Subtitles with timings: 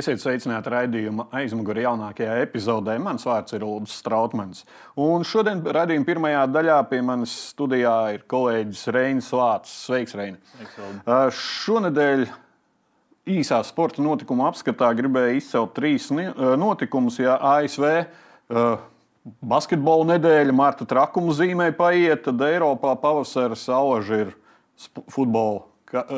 [0.00, 2.94] Esiet sveicināti raidījuma aizmugurē jaunākajā epizodē.
[3.02, 4.62] Mans vārds ir Ulrichs Strautmans.
[4.96, 9.74] Un šodien raidījuma pirmajā daļā pie manis studijā ir kolēģis Reinis Vācis.
[9.90, 10.40] Sveiks, Reini!
[11.04, 12.24] Uh, šonadēļ
[13.34, 17.20] īsā sporta notikuma apskatā gribēju izcelt trīs notikumus.
[17.20, 18.80] Ja ASV uh,
[19.52, 24.32] basketbola nedēļa, Marta trakuma zīmē paiet, tad Eiropā pavasara sauža ir
[25.12, 25.66] futbola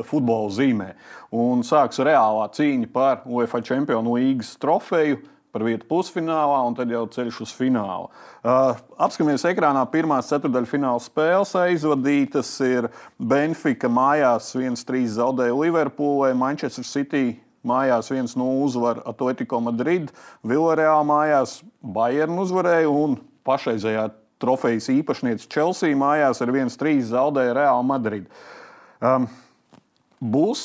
[0.08, 0.92] futbola zīmē.
[1.34, 5.22] Un sāks reālā cīņa par UEFA Čempionu līgas trofeju.
[5.52, 8.06] Par vietu pusfinālā, un tad jau ceļš uz finālu.
[8.40, 12.54] Uh, apskatāmies ekrānā, pirmās ceturdaļfināla spēles aizvadītas.
[12.64, 12.88] Ir
[13.20, 17.34] Benfica mājās 1-3 zaudēja Liverpoolē, Manchester City
[17.68, 20.10] mājās 1-0 uzvar Atletico Madrid,
[20.41, 24.08] Villarreal mājās Bayern uzvarēja un pašreizējā
[24.42, 28.27] trofejas īpašniece Chelsea mājās ar 1-3 zaudēja Real Madrid.
[29.02, 29.28] Um,
[30.23, 30.65] būs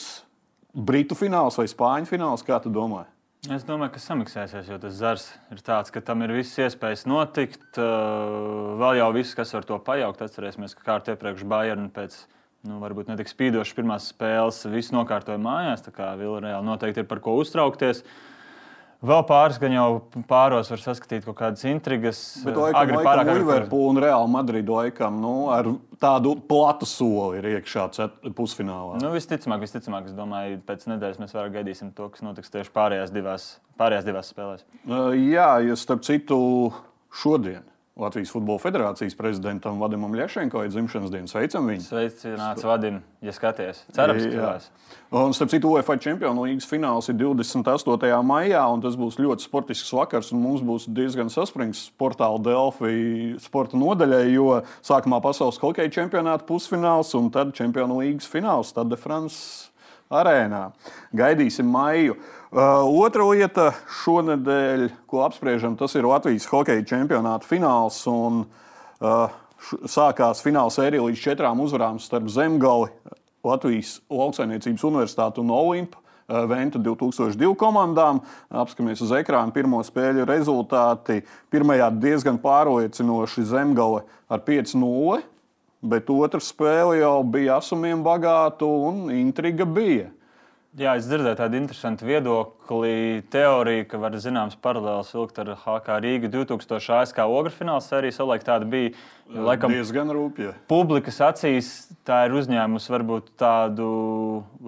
[0.78, 2.46] Britu fināls vai Spāņu fināls?
[2.46, 3.08] Kā tu domā?
[3.54, 7.78] Es domāju, ka samaksāsies, jo tas zars ir tāds, ka tam ir visas iespējas notikt.
[7.78, 12.18] Vēl jau viss, kas var to pajaukt, atcerēsimies, ka kārt iepriekš Bayern pēc
[12.68, 15.86] nu, varbūt netik spīdošas pirmās spēles viss nokārtoja mājās.
[15.86, 18.04] Tā kā Vilnius noteikti ir par ko uztraukties.
[18.04, 18.37] Uh,
[18.98, 19.88] Vēl pāris gan jau
[20.26, 22.20] pāros var saskatīt kaut kādas intrigas.
[22.42, 25.70] Bet laikam, laikam Liverpool un Real Madrid laikam nu, ar
[26.02, 27.86] tādu platu soli ir iekšā
[28.38, 28.98] pusfinālā.
[29.04, 33.14] Nu, visticamāk, visticamāk, es domāju, pēc nedēļas mēs vairāk gaidīsim to, kas notiks tieši pārējās
[33.14, 34.66] divās, pārējās divās spēlēs.
[34.88, 36.39] Uh, jā, jo starp citu
[37.22, 37.61] šodien
[37.98, 41.28] Latvijas Futbola Federācijas prezidentam Vadimam Ljašenko ir dzimšanas diena.
[41.28, 41.81] Sveicam viņu!
[41.81, 43.80] Sveicināts Vadim, ja skaties!
[43.95, 44.67] Cerams, ka tās.
[45.09, 48.12] Un, starp citu, UEFA Čempionu līgas fināls ir 28.
[48.28, 53.80] maijā, un tas būs ļoti sportisks vakars, un mums būs diezgan saspringts portāla Delfi sporta
[53.81, 59.72] nodaļai, jo sākumā pasaules hokeja čempionāta pusfināls un tad Čempionu līgas fināls, tad de France
[60.14, 60.67] arēnā.
[61.17, 62.14] Gaidīsim maiju.
[62.14, 63.72] Uh, otra lieta
[64.04, 68.00] šonadēļ, ko apspriežam, tas ir Latvijas hokeja čempionāta fināls.
[68.08, 68.46] Un,
[69.02, 69.28] uh,
[69.90, 72.92] sākās fināla sērija līdz četrām uzvarām starp Zemgali,
[73.44, 76.00] Latvijas Lauksaimniecības Universitāti un Olimpu.
[76.28, 78.20] Uh, Venta 2002 komandām.
[78.52, 81.22] Apskatāmies uz ekrāna pirmo spēļu rezultāti.
[81.52, 85.22] Pirmajā diezgan pārliecinoši Zemgale ar 5-0,
[85.88, 90.10] bet otrā spēle jau bija asumiem bagāta un intriga bija.
[90.77, 96.30] Jā, es dzirdēju tādu interesantu viedokli, teoriju, ka var zināms paralēls vilkt ar HK Rīga
[96.30, 98.14] 2000 ASK ogru fināla sēriju.
[98.14, 98.92] Savulaik tāda bija.
[99.33, 100.52] Laikam, diezgan rūpīgi.
[100.70, 101.71] Publikas acīs
[102.05, 103.89] tā ir uzņēmusi varbūt tādu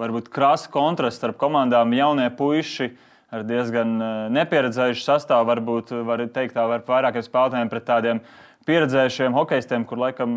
[0.02, 1.94] varbūt krasu kontrastu starp komandām.
[1.94, 2.90] Jaunie puiši
[3.30, 8.26] ar diezgan eh, nepieredzējušu sastāvu, varbūt var teikt tā, var vairākiem spēlētājiem pret tādiem
[8.66, 10.34] pieredzējušiem hokeistiem, kur laikam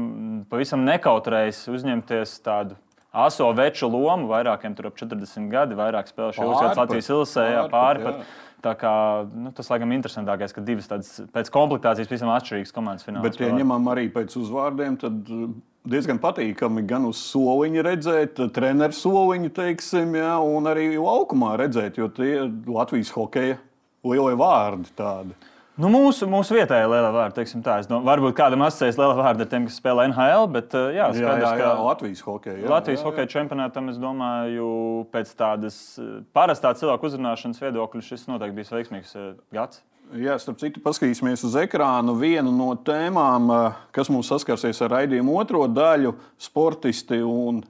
[0.53, 2.77] pavisam nekautrējas uzņemties tādu
[3.12, 8.25] aso veču lomu, vairākiem tur ap 40 gadi, vairāk spēlējuši ilgāk Latvijas ilsē, pāri pat.
[8.62, 8.93] Tā kā,
[9.27, 13.25] nu, tas, laikam, interesantākais, ka divas tādas pēc komplektācijas visam atšķirīgas komandas finālā.
[13.27, 15.49] Bet, ja ņemam arī pēc uzvārdiem, tad uh,
[15.91, 22.06] diezgan patīkami gan uz soliņa redzēt, treneru soliņu, teiksim, jā, un arī laukumā redzēt, jo
[22.15, 22.37] tie
[22.71, 23.59] Latvijas hokeja
[24.06, 25.34] lielie vārdi tādi.
[25.81, 27.78] Nu, mūsu, mūsu vietējā lielā vārda, teiksim tā.
[27.88, 31.47] Domāju, varbūt kādam asociējas lielā vārda ar tiem, kas spēlē NHL, bet uh, jā, skaidrs,
[31.47, 32.56] jā, jā, jā, Latvijas hokeja.
[32.59, 33.06] Jā, Latvijas jā, jā.
[33.09, 34.66] hokeja čempionātam, es domāju,
[35.15, 39.81] pēc tādas uh, parastā cilvēku uzrunāšanas viedokļa šis noteikti bijis veiksmīgs uh, gads.
[40.21, 42.19] Jā, starp citu, paskatīsimies uz ekrānu.
[42.21, 43.49] Viena no tēmām,
[43.97, 46.12] kas mums saskarsies ar raidījumu otro daļu,
[46.50, 47.62] sportisti un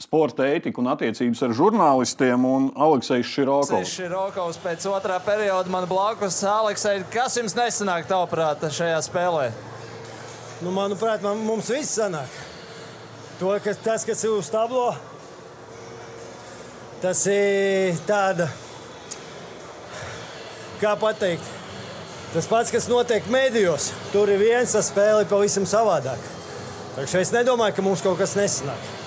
[0.00, 3.72] sporta ētiku un attiecības ar žurnālistiem un Aleksējs Širokovs.
[3.76, 6.40] Aleksējs Širokovs pēc otrā perioda man blakus.
[6.48, 9.50] Aleksej, kas jums nesanāk tavuprāt šajā spēlē?
[10.62, 12.30] Nu, manuprāt, man, mums viss sanāk.
[13.40, 14.92] To, kas, tas, kas ir uz tablo,
[17.02, 18.46] tas ir tāda,
[20.78, 21.48] kā pateikt,
[22.36, 23.90] tas pats, kas notiek mēdījos.
[24.14, 26.30] Tur ir viens, tas spēle pavisam savādāk.
[26.94, 29.01] Tā kā es nedomāju, ka mums kaut kas nesanāk.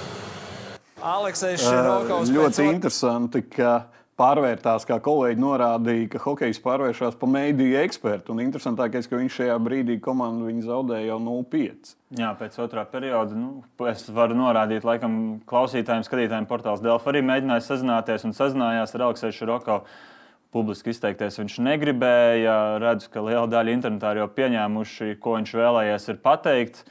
[1.06, 2.31] Aleksējs Širokovs.
[2.34, 2.72] Ļoti pēc...
[2.74, 3.75] interesanti, ka
[4.19, 8.34] pārvērtās, kā kolēģi norādīja, ka hokejs pārvēršas par mēdīju ekspertu.
[8.34, 11.94] Un interesantākais, ka viņš šajā brīdī komandu zaudēja jau 0-5.
[12.16, 13.60] Jā, pēc otrā perioda nu,
[13.92, 19.40] es varu norādīt, laikam, klausītājiem, skatītājiem, portāls Delfa arī mēģināja sazināties un sazinājās ar Aleksēju
[19.42, 19.98] Širokovu.
[20.56, 22.54] Publiski izteikties viņš negribēja.
[22.80, 26.86] Redzu, ka liela daļa internetā jau pieņēmuši, ko viņš vēlējies pateikt.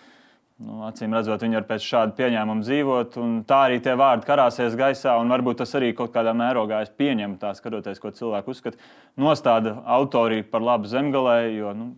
[0.54, 4.26] Uh, Nu, acīm redzot, viņi var pēc šāda pieņēmuma dzīvot, un tā arī tie vārdi
[4.28, 5.16] karāsies gaisā.
[5.26, 8.78] Varbūt tas arī kaut kādā mērogā es pieņemu, tā skatoties, ko cilvēku uzskata.
[9.18, 11.88] Nostāda autoriju par labu zemgalē, jo nu,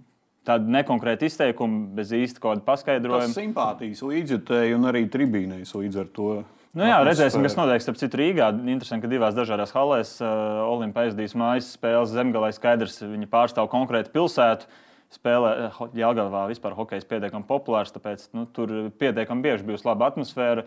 [0.48, 3.28] tāda nekonkrēta izteikuma bez īsta kaut kāda paskaidrojuma.
[3.28, 6.30] Tas simpātijas līdzjutēji un arī tribīnēs līdz ar to.
[6.76, 7.84] Nu, jā, redzēsim, kas notiks.
[7.84, 12.54] Starp citu, Rīgā interesanti, ka divās dažādās halēs uh, Olimpija aizdīs mājas spēles zemgalē.
[12.56, 14.68] Skaidrs, viņi pārstāv konkrētu pilsētu.
[15.14, 20.66] Spēlē Jālgavā vispār hokejs pietiekami populārs, tāpēc nu, tur pietiekami bieži bijusi laba atmosfēra.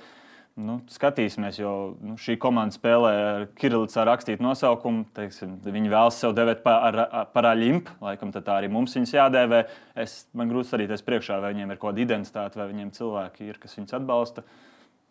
[0.59, 5.05] Nu, skatīsimies, jo nu, šī komanda spēlē ar Kirillicā rakstītu nosaukumu.
[5.15, 6.97] Teiksim, viņi vēlas sev devēt par,
[7.31, 9.61] par aļimpu, laikam tā arī mums viņus jādēvē.
[10.03, 13.61] Es, man grūti sarīties priekšā, vai viņiem ir kaut kāda identitāte, vai viņiem cilvēki ir,
[13.61, 14.43] kas viņus atbalsta.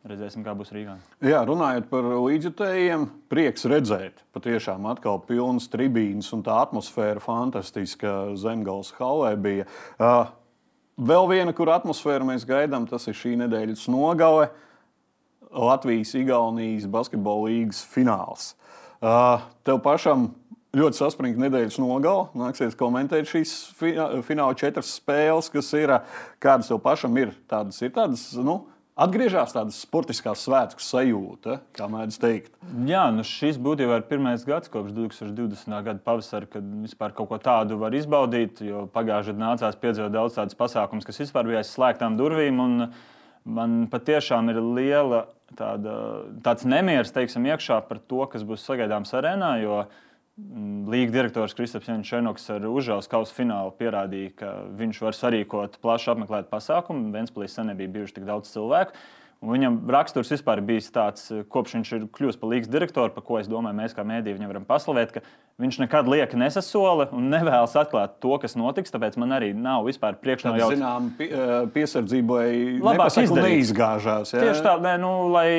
[0.09, 0.95] Redzēsim, kā būs Rīgā.
[1.21, 4.23] Jā, runājot par līdzjutējiem, prieks redzēt.
[4.33, 9.67] Patiešām atkal pilns tribīns un tā atmosfēra fantastiska Zemgals halē bija.
[10.01, 10.31] Uh,
[10.97, 14.49] vēl viena, kur atmosfēru mēs gaidām, tas ir šī nedēļas nogale.
[15.53, 18.55] Latvijas-Igaunijas basketbola līnijas fināls.
[19.05, 20.31] Uh, tev pašam
[20.73, 22.31] ļoti saspringta nedēļas nogala.
[22.47, 25.99] Nāksies komentēt šīs fināla četras spēles, kas ir.
[26.41, 27.37] Kādas tev pašam ir?
[27.51, 28.31] Tādas ir tādas.
[28.41, 28.63] Nu,
[28.99, 32.57] Atgriežas tādas sportiskās svētku sajūta, kā mēdz teikt.
[32.89, 35.77] Jā, nu šis būtībā ir pirmais gads kopš 2020.
[35.87, 38.65] gada pavasara, kad vispār kaut ko tādu var izbaudīt.
[38.67, 42.59] Jo pagājušajā gadā nācās piedzīvot daudz tādas pasākumus, kas vispār bija aiz slēgtām durvīm.
[42.59, 43.15] Uh,
[43.49, 45.25] man patiešām ir liela
[45.59, 45.95] tāda,
[46.45, 49.55] tāds nemieris teiksim, iekšā par to, kas būs sagaidāms arēnā.
[49.63, 50.08] Jo mm,
[50.39, 56.47] Līga direktors Kristaps Jančēnoks ar Užāles kausa finālu pierādīja, ka viņš var sarīkot plašu apmeklētu
[56.53, 57.11] pasākumu.
[57.17, 58.95] Ventspēlī sen nebija bijuši tik daudz cilvēku.
[59.39, 63.37] Un viņam raksturs vispār bijis tāds, kopš viņš ir kļuvis par līgas direktoru, par ko
[63.39, 65.21] es domāju, mēs kā mēdī viņam varam paslavēt, ka
[65.63, 68.91] viņš nekad lieka nesasola un nevēlas atklāt to, kas notiks.
[68.91, 70.75] Tāpēc man arī nav vispār priekšnojauts.
[70.75, 71.07] Zinām,
[71.71, 72.49] piesardzībai
[72.83, 74.35] labāk neizgāžās.
[74.35, 74.43] Jā?
[74.43, 75.53] Tieši tā, ne, nu, lai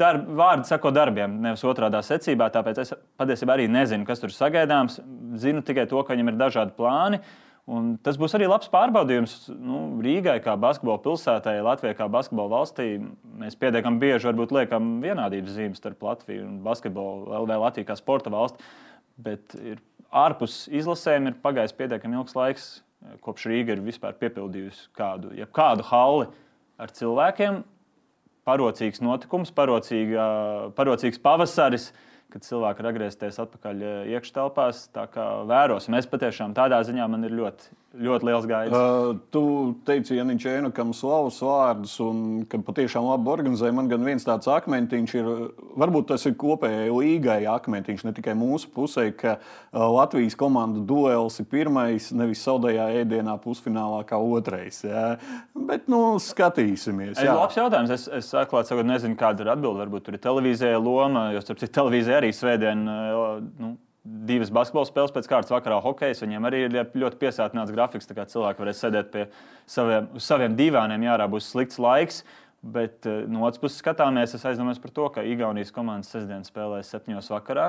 [0.00, 2.48] darb, vārdi sako darbiem, nevis otrādā secībā.
[2.54, 5.02] Tāpēc es patiesībā arī nezinu, kas tur sagaidāms.
[5.36, 7.20] Zinu tikai to, ka viņam ir dažādi plāni.
[7.68, 12.86] Un tas būs arī labs pārbaudījums nu, Rīgai, kā basketbola pilsētai, Latvijai, kā basketbola valstī.
[13.40, 18.64] Mēs pietiekami bieži liekam vienādības zīmes starp Latviju un basketbolu, LV Latviju kā sporta valsti.
[19.20, 22.68] Bet ir, ārpus izlasēm ir pagājis pietiekami ilgs laiks,
[23.20, 26.30] kopš Rīga ir vispār piepildījusi kādu, kādu halli
[26.80, 27.62] ar cilvēkiem.
[28.48, 30.24] Parocīgs notikums, parocīga,
[30.78, 31.90] parocīgs pavasaris.
[31.92, 34.86] Uh, kad cilvēki var atgriezties atpakaļ eh, iekštelpās.
[34.94, 38.74] Tā kā vērosim, es patiešām tādā ziņā man ir ļoti, ļoti liels gaids.
[38.74, 39.42] Uh, tu
[39.88, 43.70] teici, Janiņš Ēnukam slavas vārdus un ka patiešām labi organizē.
[43.74, 45.30] Man gan viens tāds akmentiņš ir,
[45.80, 51.40] varbūt tas ir kopējai līgai akmentiņš, ne tikai mūsu pusē, ka uh, Latvijas komanda duels
[51.40, 54.82] ir pirmais, nevis saldējā ēdienā pusfinālā kā otrais.
[54.84, 55.08] Jā.
[55.56, 57.16] Bet, nu, skatīsimies.
[57.16, 57.32] Jā.
[57.32, 57.96] Es, labs jautājums.
[57.96, 59.80] Es, es atklāti sakot, nezinu, kāda ir atbilde.
[59.86, 65.14] Varbūt tur ir televīzijai loma, jo starp citu televīzijai arī svētdien nu, divas basketbola spēles
[65.14, 66.22] pēc kārtas vakarā hokejs.
[66.24, 69.26] Viņiem arī ir ļoti piesātināts grafiks, tā kā cilvēki varēs sēdēt pie
[69.68, 71.06] saviem, saviem divāniem.
[71.08, 72.22] Jā, būs slikts laiks.
[72.58, 77.30] Bet no otras puses skatāmies, es aizdomājos par to, ka Igaunijas komandas sestdien spēlēs septiņos
[77.30, 77.68] vakarā.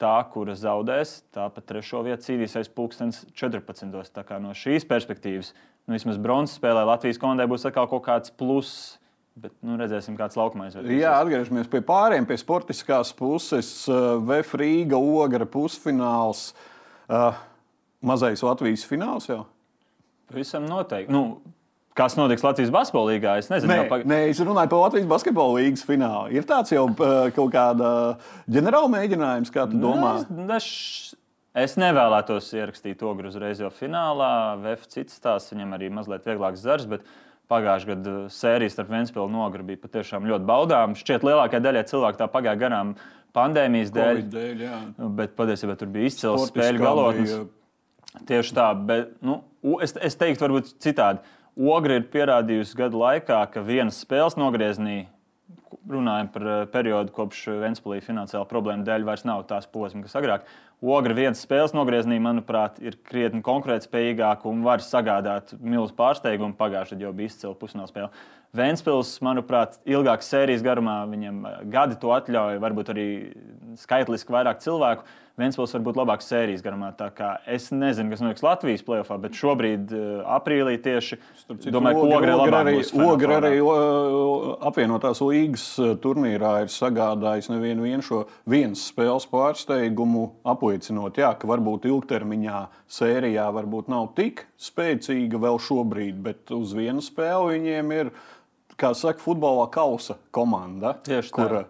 [0.00, 4.08] Tā, kura zaudēs, tā pat trešo vietu cīnīsies pulkstenis 14.
[4.10, 5.52] Tā kā no šīs perspektīvas,
[5.84, 8.96] nu, vismaz bronzas spēlē Latvijas komandai būs kaut kāds pluss
[9.32, 10.90] Bet nu, redzēsim, kāds laukumais ir.
[10.92, 13.70] Jā, atgriežamies pie pārējiem, pie sportiskās puses.
[13.88, 16.50] Eh, VF Rīga, Ogre pusfināls,
[17.08, 17.40] uh,
[18.04, 19.46] mazais Latvijas fināls jau.
[20.28, 21.12] Pavisam noteikti.
[21.12, 21.40] Nu,
[21.92, 23.32] Kas notiks Latvijas basketbola līgā?
[23.36, 24.04] Es nezinu, nē, pag...
[24.08, 26.30] nē, es runāju par Latvijas basketbola līnijas finālu.
[26.32, 27.90] Ir tāds jau uh, kaut kāda
[28.52, 30.14] ģenerāla mēģinājums, kā tu domā?
[30.56, 30.70] Es,
[31.52, 34.30] es nevēlētos ierakstīt ogru uzreiz jau finālā.
[34.62, 36.88] VF cits stāsts, viņam arī mazliet vieglāks zars.
[36.88, 37.04] Bet
[37.52, 40.98] pagājušā gada sērijas starp Vēnspilsnu un Nogru bija patiešām ļoti baudāma.
[40.98, 42.94] Šķiet, lielākajai daļai cilvēku tā pagāja garām
[43.36, 44.22] pandēmijas dēļ.
[44.32, 44.78] dēļ jā.
[45.20, 47.36] bet patiesībā tur bija izcils spēļu galotnes.
[47.36, 48.24] Bija...
[48.28, 49.38] Tieši tā, bet nu,
[49.84, 51.22] es, es teiktu, varbūt citādi.
[51.52, 55.06] Ogra ir pierādījusi gadu laikā, ka vienas spēles nogriezienī,
[55.90, 60.46] runājot par eh, periodu kopš Vēnspilsnes finansiāla problēma dēļ, vairs nav tās posmas, kas agrāk.
[60.82, 66.56] Ogra viens spēles nogriezienī, manuprāt, ir krietni konkurētspējīgāka un var sagādāt milzu pārsteigumu.
[66.58, 68.10] Pagājušajā gadā jau bija izcila pusfināla spēle.
[68.52, 73.06] Vēnspils, manuprāt, ilgākas sērijas garumā viņam eh, gadi to atļauj, varbūt arī
[73.80, 75.06] skaitliski vairāk cilvēku.
[75.40, 76.90] Vēnspils var būt labāks sērijas garumā.
[77.48, 82.34] Es nezinu, kas notiks Latvijas plēsoņā, bet šobrīd, uh, aprīlī tieši citu, domāju, ka Ogre,
[82.36, 82.74] Ogre arī,
[83.06, 83.52] Ogre arī
[84.68, 85.64] apvienotās līgas
[86.04, 92.62] turnīrā ir sagādājis nevienu šo vienas spēles pārsteigumu, apliecinot, jā, ka varbūt ilgtermiņā
[92.92, 98.12] sērijā varbūt nav tik spēcīga vēl šobrīd, bet uz vienu spēli viņiem ir,
[98.76, 100.98] kā saka, futbolā kausa komanda,
[101.32, 101.62] kur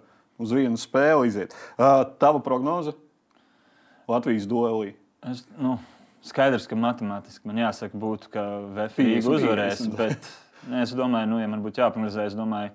[0.43, 1.57] uz vienu spēli iziet.
[1.77, 2.95] Uh, tava prognoze?
[4.11, 4.95] Latvijas duelī?
[5.31, 5.77] Es, nu,
[6.27, 8.47] skaidrs, ka matemātiski man jāsaka, būtu, ka
[8.79, 9.85] VFīgi uzvarēs.
[9.99, 10.31] Bet,
[10.69, 12.73] ne, es domāju, nu, ja man būtu jāprognozē, es domāju,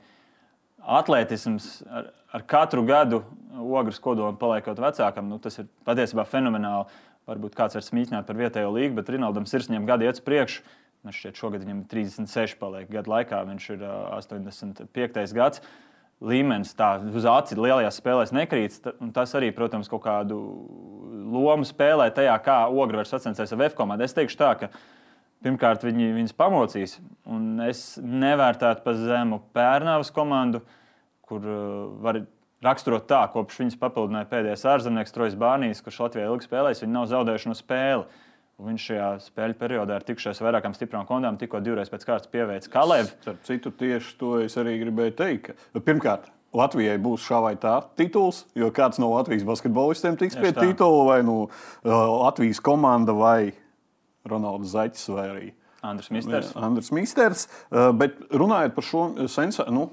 [0.87, 3.21] atletisms ar, ar katru gadu
[3.57, 6.87] ogres kodolu paliekot vecākam, nu, tas ir patiesībā fenomenāli.
[7.27, 10.61] Varbūt kāds var smīķināt par vietējo līgu, bet Rinaldam Sirsņiem gadi iet uz priekšu.
[11.03, 15.35] Man šķiet, šogad viņam ir 36 paliek gadu laikā, viņš ir 85.
[15.35, 15.59] gads.
[16.17, 18.79] Līmenis tā uz aci lielajās spēlēs nekrīt.
[19.13, 20.37] Tas arī, protams, kaut kādu
[21.27, 24.07] lomu spēlē tajā, kā ogre var sacensties ar F komandu.
[24.07, 24.71] Es teikšu tā, ka
[25.45, 26.97] pirmkārt viņi viņus pamocīs,
[27.29, 30.63] un es nevērtētu pa zemu Pērnavas komandu,
[31.27, 31.45] kur
[32.01, 32.23] var
[32.65, 37.05] raksturot tā, kopš viņas papildināja pēdējais ārzemnieks Trojas Bārnijas, kurš Latvijā ilgi spēlējis, viņi nav
[37.11, 38.07] zaudējuši no spēli.
[38.57, 42.71] Un viņš šajā spēļu periodā ir tikšies vairākām stiprām kondām, tikko divreiz pēc kārtas pieveicis
[42.73, 43.11] Kalēvu.
[43.21, 45.51] Starp citu, tieši to es arī gribēju teikt.
[45.53, 50.55] Ka, pirmkārt, Latvijai būs šā vai tā tituls, jo kāds no Latvijas basketbolistiem tiks pie
[50.57, 51.37] titula, vai nu
[51.85, 53.51] no Latvijas komanda, vai
[54.25, 55.53] Ronalds Zaķis, vai arī
[55.85, 56.51] Andris Misters.
[56.57, 57.45] Andris Misters.
[57.69, 59.73] Bet runājot par šo sensāciju.
[59.75, 59.87] Nu,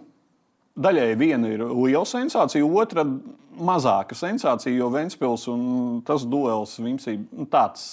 [0.75, 3.05] Daļai viena ir liela sensācija, otra
[3.55, 7.85] mazāka sensācija, jo Ventspils un tas duels Vimsī nu, tāds.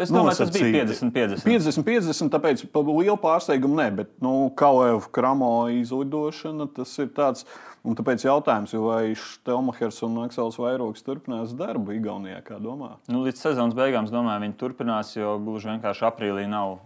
[0.00, 1.44] Es domāju, tas bija 50-50.
[1.44, 7.46] 50-50, tāpēc par lielu pārsteigumu ne, bet nu, Kalēva kramo izlidošana tas ir tāds.
[7.82, 12.92] Un tāpēc jautājums, vai Štelmachers un Aksels Vairogs turpinās darbu Igaunijā, kā domā?
[13.10, 16.76] Nu, līdz sezonas beigām, domāju, viņi turpinās, jo gluži vienkārši aprīlī nav,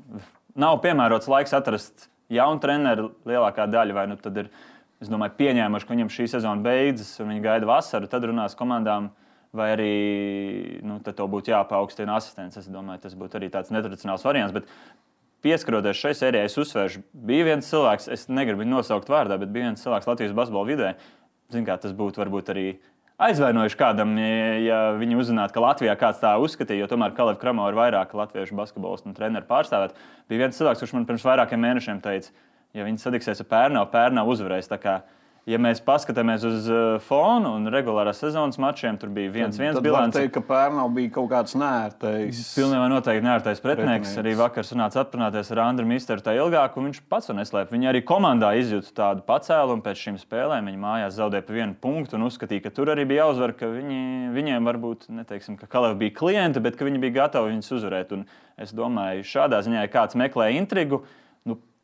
[0.56, 3.98] nav piemērots laiks atrast jaunu treneru lielākā daļa.
[3.98, 4.50] Vai nu tad ir
[5.02, 9.10] es domāju, pieņēmuši, ka viņam šī sezona beidzas un viņi gaida vasaru, tad runās komandām.
[9.56, 9.92] Vai arī
[10.84, 12.58] nu, to būtu jāpaukstina asistents.
[12.60, 14.54] Es domāju, tas būtu arī tāds netradicionāls variants.
[14.56, 14.68] Bet
[15.46, 19.70] pieskaroties šai sērijai, es uzsvēršu, bija viens cilvēks, es negribu viņu nosaukt vārdā, bet bija
[19.70, 20.92] viens cilvēks Latvijas basketbola vidē.
[21.54, 22.66] Zinu, kā tas būtu varbūt arī
[23.22, 24.16] aizvainojuši kādam,
[24.60, 28.58] ja viņi uzzinātu, ka Latvijā kāds tā uzskatīja, jo tomēr Kalevs Kramo ir vairāk latviešu
[28.58, 29.94] basketbolistu un treneru pārstāvēt.
[30.28, 32.34] Bija viens cilvēks, kurš man pirms vairākiem mēnešiem teica,
[32.76, 34.68] ja viņi satiksies ar Pērnu, Pērnu uzvarēs.
[35.46, 40.16] Ja mēs paskatāmies uz uh, fonu un regulārās sezonas mačiem, tur bija viens, viens bilants.
[40.16, 42.40] Es teiktu, ka Pērnau bija kaut kāds nērtais.
[42.56, 44.08] Pilnībā noteikti nērtais pretinieks.
[44.10, 44.16] pretinieks.
[44.24, 47.70] Arī vakar sanāca aprunāties ar Andru Misteru tā ilgāk, un viņš pats to neslēp.
[47.70, 50.66] Viņi arī komandā izjūta tādu pacēlumu pēc šīm spēlēm.
[50.66, 54.00] Viņi mājās zaudēja pa vienu punktu un uzskatīja, ka tur arī bija jāuzvar, ka viņi,
[54.34, 58.16] viņiem varbūt, neteiksim, ka Kalev bija klienti, bet ka viņi bija gatavi viņus uzvarēt.
[58.18, 58.26] Un
[58.58, 61.04] es domāju, šādā ziņā, ja kāds meklē intrigu,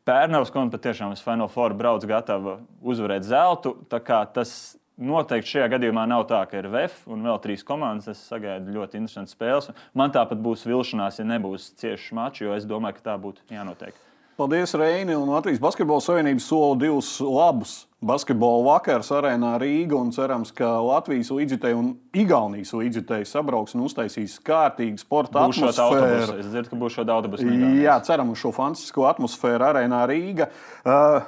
[0.03, 3.77] Pērnavas komanda patiešām uz Final Four brauc gatava uzvarēt zeltu.
[3.87, 4.55] Tas
[4.99, 8.11] noteikti šajā gadījumā nav tā, ka ir VF un vēl trīs komandas.
[8.11, 9.71] Es sagaidu ļoti interesantas spēles.
[9.95, 13.95] Man tāpat būs vilšanās, ja nebūs cieši mači, jo es domāju, ka tā būtu jānotiek.
[14.41, 20.01] Paldies, Reini un Latvijas Basketbola Savienības sola divus labus basketbola vakars arēnā Rīga.
[20.15, 26.41] Cerams, ka Latvijas līdzjutēji un Igaunijas līdzjutēji sabrauks un uztaisīs kārtīgu sporta būs atmosfēru.
[26.43, 27.47] Es dzirdu, ka būs šāda autobusa.
[27.83, 30.51] Jā, ceram uz šo fantastisko atmosfēru arēnā Rīga.
[30.83, 31.23] Uh,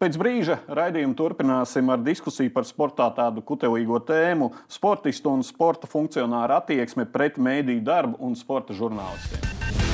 [0.00, 4.48] Pēc brīža raidījumu turpināsim ar diskusiju par sportā tādu kutelīgo tēmu-
[4.78, 9.89] sportistu un sporta funkcionāru attieksmi pret mēdīju darbu un sporta žurnālistiem.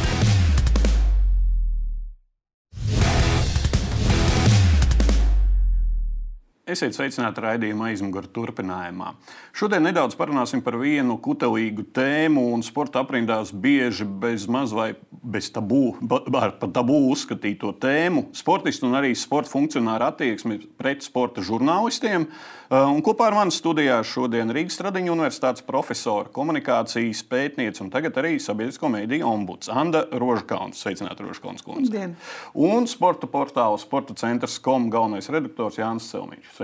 [6.67, 9.13] Esiet sveicināti raidījuma aizmugurē turpinājumā.
[9.55, 14.89] Šodien nedaudz parunāsim par vienu kutelīgu tēmu, un sporta aprindās bieži bez maz vai
[15.23, 22.27] bez tabū, par tabū uzskatīto tēmu- sportistu un arī sporta funkcionāru attieksmi pret sporta žurnālistiem.
[22.69, 28.19] Uh, un kopā ar mani studijā šodien Rīgas Tradiņu universitātes profesora, komunikācijas pētniece un tagad
[28.19, 30.83] arī sabiedrisko mediju ombuds Anna Rožkauns.
[30.83, 32.17] Sveicināti, Rožkauns kundze.
[32.55, 36.56] Un sporta portāla Sporta centrs kom galvenais redaktors Jānis Selmiņš.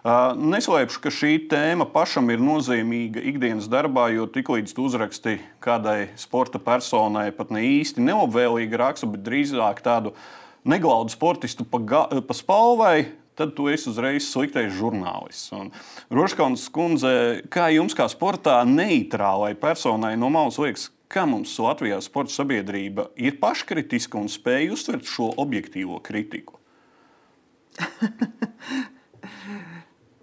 [0.00, 6.56] Uh, neslēpšu, ka šī tēma pašam ir nozīmīga ikdienas darbā, jo tiklīdz uzraksti kādai sporta
[6.62, 10.14] personai pat ne īsti neobvēlīgu rakstu, bet drīzāk tādu
[10.64, 15.52] neglaudu sportistu pa, pa spalvai, tad tu esi uzreiz sliktais žurnālists.
[16.12, 17.12] Roškauns kundze,
[17.52, 23.36] kā jums kā sportā neitrālai personai no malas liekas, kā mums Latvijā sporta sabiedrība ir
[23.42, 26.56] paškritiska un spēj uztvert šo objektīvo kritiku?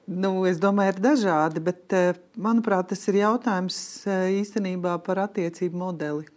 [0.07, 5.81] Nu, es domāju, ir dažādi, bet eh, manuprāt, tas ir jautājums eh, īstenībā par attiecību
[5.81, 6.29] modeli.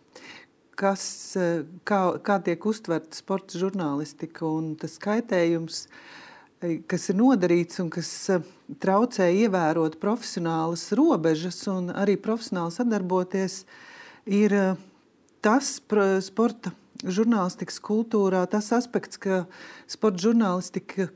[0.74, 1.04] Kas,
[1.38, 5.84] eh, kā, kā tiek uztverta sporta žurnālistika un tas kaitējums,
[6.90, 8.10] kas ir nodarīts un kas
[8.82, 13.62] traucē ievērot profesionālas robežas un arī profesionāli sadarboties,
[14.26, 14.56] ir
[15.46, 15.76] tas
[16.26, 16.74] sporta
[17.06, 19.44] žurnālistikas kultūrā, tas aspekts, ka
[19.86, 21.08] sporta žurnālistika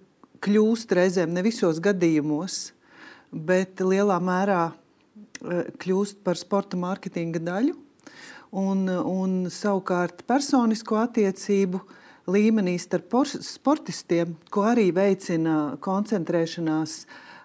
[0.44, 2.68] kļūst reizēm ne visos gadījumos,
[3.32, 7.76] bet lielā mērā eh, kļūst par sporta mārketinga daļu.
[8.54, 11.80] Un, un savukārt personisko attiecību
[12.30, 16.98] līmenī starp sportistiem, ko arī veicina koncentrēšanās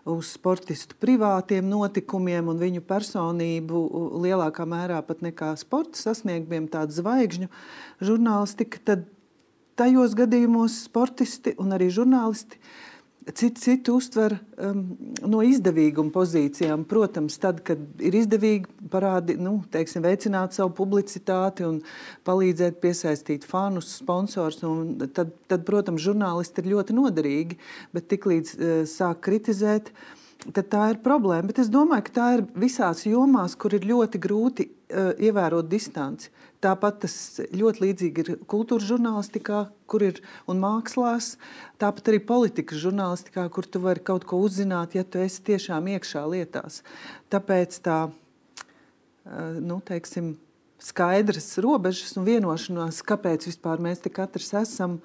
[0.09, 3.81] uz sportistu privātiem notikumiem un viņu personību
[4.23, 7.49] lielākā mērā pat nekā sporta sasniegumiem, tāda zvaigžņu
[8.05, 9.09] žurnālistika, tad
[9.79, 12.59] tajos gadījumos sportisti un arī žurnālisti
[13.35, 14.83] citu, citu uztver um,
[15.27, 16.85] no izdevīguma pozīcijām.
[16.89, 21.81] Protams, tad, kad ir izdevīgi parādi, nu, teiksim, veicināt savu publicitāti un
[22.27, 24.61] palīdzēt piesaistīt fanus, sponsors,
[25.15, 27.59] tad, tad, protams, žurnālisti ir ļoti noderīgi.
[27.95, 29.93] Bet tiklīdz uh, sāk kritizēt,
[30.47, 31.49] tad tā ir problēma.
[31.49, 36.31] Bet es domāju, ka tā ir visās jomās, kur ir ļoti grūti uh, ievērot distanci.
[36.63, 37.15] Tāpat tas
[37.55, 40.19] ļoti līdzīgi ir kultūras žurnālistikā, kur ir
[40.49, 41.37] un mākslās.
[41.79, 46.25] Tāpat arī politikas žurnālistikā, kur tu vari kaut ko uzzināt, ja tu esi tiešām iekšā
[46.27, 46.81] lietās.
[47.31, 47.99] Tāpēc tā,
[49.63, 50.33] nu, teiksim,
[50.83, 54.99] skaidras robežas un vienošanās, kāpēc vispār mēs te katrs esam,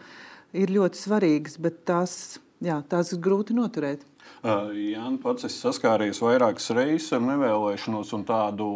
[0.55, 4.03] ir ļoti svarīgas, bet tās, jā, tās ir grūti noturēt.
[4.45, 8.67] Uh, Jā, pats esmu saskāries vairākas reizes ar nevēlēšanos un tādu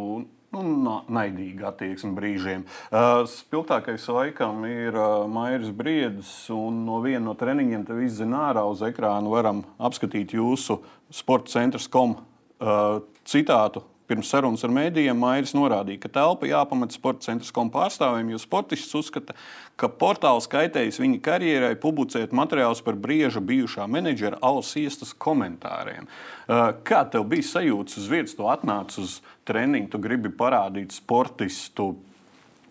[0.56, 2.62] nu, naidīga attieksme brīžiem.
[2.88, 8.64] Uh, spilgtākais laikam ir uh, Mairis Briedis, un no viena no treniņiem te izzina ārā
[8.64, 10.78] uz ekrāna varam apskatīt jūsu
[11.12, 17.26] sporta centrs kom uh, citātu Pirms sarunas ar mēdījiem Mairis norādīja, ka telpa jāpamet sporta
[17.26, 19.34] centra pārstāvjiem, jo sportists uzskata,
[19.76, 26.08] ka portāls kaitējis viņa karjerai publicēt materiālus par brieža bijušā menedžera Alas iestas komentāriem.
[26.08, 31.90] Uh, kā tev bija sajūta uz vietas, tu atnāc uz treniņu, tu gribi parādīt sportistu,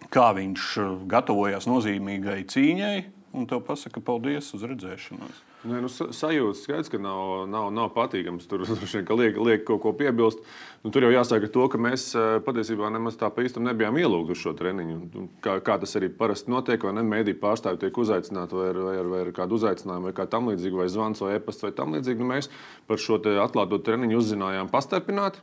[0.10, 2.98] kā viņš uh, gatavojās nozīmīgai cīņai,
[3.38, 5.47] un tev pasaka paldies uz redzēšanos.
[5.66, 8.46] Nē, nu, sajūta skaidrs, ka nav, nav, nav patīkams.
[8.50, 8.62] Tur
[9.22, 10.44] liek, liek kaut ko piebilst.
[10.84, 14.36] Nu, tur jau jāsaka to, ka mēs eh, patiesībā nemaz tā pa īstam nebijām ielūgti
[14.36, 15.00] uz šo treniņu.
[15.16, 17.06] Nu, kā, kā tas arī parasti notiek, vai ne?
[17.10, 20.88] Mēdīņu pārstāvji tiek uzaicināti vai vai, vai ar kādu uzaicinājumu, vai kā tam līdzīgi, vai
[20.94, 22.22] zvans, vai e-pasts, vai tam līdzīgi.
[22.22, 22.52] Nu, mēs
[22.88, 25.42] par šo atklāto treniņu uzzinājām pastarpināti.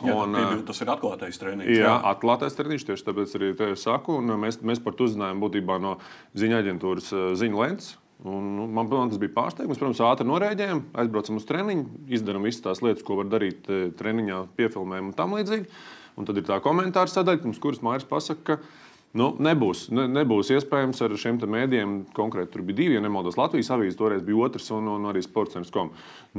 [0.00, 1.68] Jā, un, piebil, tas ir atklātais treniņš.
[1.76, 1.96] Jā, jā.
[2.10, 4.16] atklātais treniņš tieši tāpēc arī te saku.
[4.24, 5.98] Mēs, mēs par to uzzinājām būtībā no
[6.40, 7.98] ziņa aģentūras ziņu lentes.
[8.22, 9.80] Un, nu, man protams, tas bija pārsteigums.
[9.80, 14.44] Protams, ātri norēģējām, aizbraucam uz treniņu, izdarām visas tās lietas, ko var darīt eh, treniņā,
[14.58, 15.66] piefilmējam un tam līdzīgi.
[16.20, 18.82] Un tad ir tā komentāra sadaļa, kuras Mairis pasaka, ka
[19.12, 21.96] Nu, nebūs, ne, nebūs iespējams ar šiem mēdījiem.
[22.16, 23.36] Konkrēti, tur bija divi, ja nemaldos.
[23.36, 25.90] Latvijas avīzes toreiz bija otrs, un, un arī sports.com.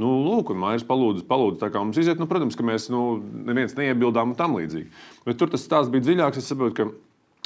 [0.02, 2.18] Nu, lūk, un Mairis palūdza, palūdza tā kā mums iziet.
[2.18, 3.04] Nu, protams, ka mēs nu,
[3.46, 4.90] neviens neiebildām un tam līdzīgi.
[5.22, 6.42] Bet tur tas stāsts bija dziļāks.
[6.42, 6.88] Es saprotu, ka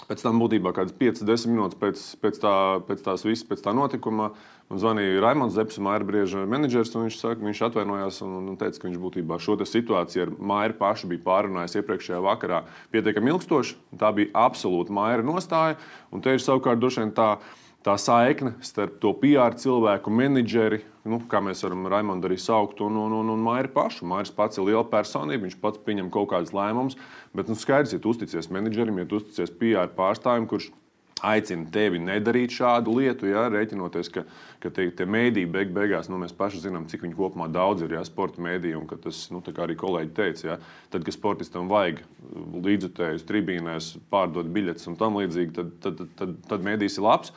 [0.09, 2.53] Pēc tam būtībā kādas 5-10 minūtes pēc, pēc, tā,
[2.89, 4.31] pēc tās visas, pēc tā notikuma,
[4.71, 8.89] man zvanīja Raimons Zepsi, Maija Brieža menedžers, viņš, saka, viņš atvainojās un, un teica, ka
[8.89, 12.63] viņš būtībā šo situāciju ar Maiju pašu bija pārunājis iepriekšējā vakarā
[12.95, 13.77] pietiekami ilgstoši.
[14.01, 15.77] Tā bija absolūta Maija nostāja,
[16.09, 17.35] un te ir savukārt droši vien tā
[17.87, 22.99] tā saikne starp to PR cilvēku, menedžeri, nu, kā mēs varam Raimondu arī saukt, un,
[23.01, 24.09] un, un, un Maiju pašu.
[24.09, 26.99] Maijas pats ir liela personība, viņš pats pieņem kaut kādus lēmumus,
[27.37, 30.73] bet nu, skaidrs, ja tu uzticies menedžerim, ja tu uzticies PR pārstāvim, kurš
[31.25, 34.23] aicina tevi nedarīt šādu lietu, ja, rēķinoties, ka,
[34.63, 37.97] ka tie, tie mēdīji beig, beigās, nu, mēs paši zinām, cik viņi kopumā daudz ir,
[37.97, 40.59] ja sporta mēdīji, un tas, nu, kā arī kolēģi teica, ja,
[40.93, 42.05] tad, kad sportistam vajag
[42.69, 47.35] līdzutējus tribīnēs pārdot biļetes un tam līdzīgi, tad, tad, tad, tad, tad mēdījis ir labs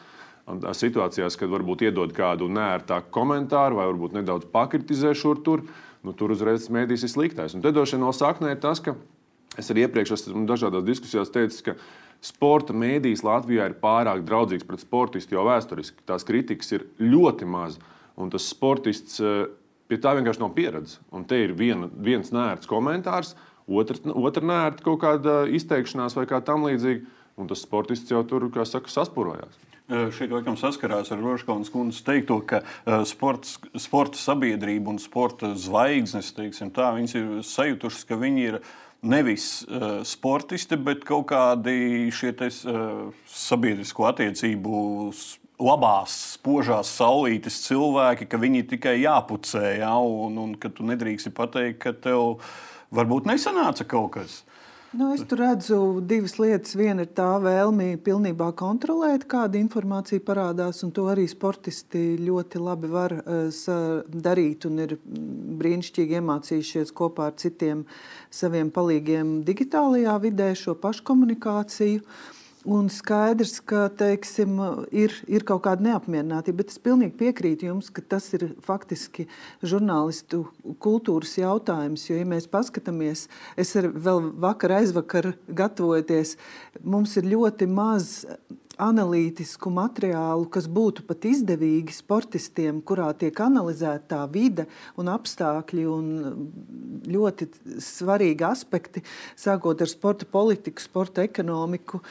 [0.78, 5.66] situācijās, kad varbūt iedod kādu nērtāku komentāru vai varbūt nedaudz pakritizē šur tur,
[6.06, 7.56] nu, tur uzreiz mēdīs ir sliktais.
[7.56, 8.96] Un te droši vien no saknē ir tas, ka
[9.60, 11.78] es arī iepriekš esmu dažādās diskusijās teicis, ka
[12.24, 16.04] sporta mēdījis Latvijā ir pārāk draudzīgs pret sportistu jau vēsturiski.
[16.08, 17.80] Tās kritikas ir ļoti maz,
[18.18, 19.48] un tas sportists eh,
[19.90, 21.00] pie tā vienkārši nav pieredzes.
[21.14, 23.36] Un te ir viena, viens nērts komentārs,
[23.68, 27.04] otra nērta kaut kāda izteikšanās vai kā tam līdzīga,
[27.42, 29.71] un tas sportists jau tur, kā saka, saspurojās.
[29.92, 32.62] Šeit laikam saskarās ar Roškaunas kundzes teikto, ka
[33.10, 38.60] sports, sporta sabiedrība un sporta zvaigznes, teiksim, tā, viņas ir sajutušas, ka viņi ir
[39.02, 44.82] nevis uh, sportisti, bet kaut kādi šie te, uh, sabiedrisko attiecību
[45.62, 51.82] labās, spožās saulītes cilvēki, ka viņi tikai jāpucē, ja, un, un ka tu nedrīksti pateikt,
[51.84, 52.40] ka tev
[52.94, 54.42] varbūt nesanāca kaut kas.
[54.92, 56.74] Nu, es tur redzu divas lietas.
[56.76, 62.90] Viena ir tā vēlme pilnībā kontrolēt, kāda informācija parādās, un to arī sportisti ļoti labi
[62.92, 63.62] var uh,
[64.28, 64.98] darīt un ir
[65.62, 67.86] brīnišķīgi iemācījušies kopā ar citiem
[68.28, 72.04] saviem palīgiem digitālajā vidē šo paškomunikāciju.
[72.04, 74.60] Uh, Un skaidrs, ka teiksim,
[74.94, 79.26] ir, ir kaut kāda neapmierinātība, bet es pilnīgi piekrītu jums, ka tas ir faktiski
[79.66, 80.44] žurnālistu
[80.84, 82.04] kultūras jautājums.
[82.06, 83.26] Jo, ja mēs paskatāmies,
[83.58, 86.36] es vēl vakar, aizvakar gatavojoties,
[86.86, 88.12] mums ir ļoti maz
[88.80, 94.68] analītisku materiālu, kas būtu pat izdevīgi sportistiem, kurā tiek analizēta tā vide
[95.00, 96.12] un apstākļi un
[97.12, 97.50] ļoti
[97.82, 99.04] svarīgi aspekti,
[99.40, 102.02] sākot ar sporta politiku, sporta ekonomiku.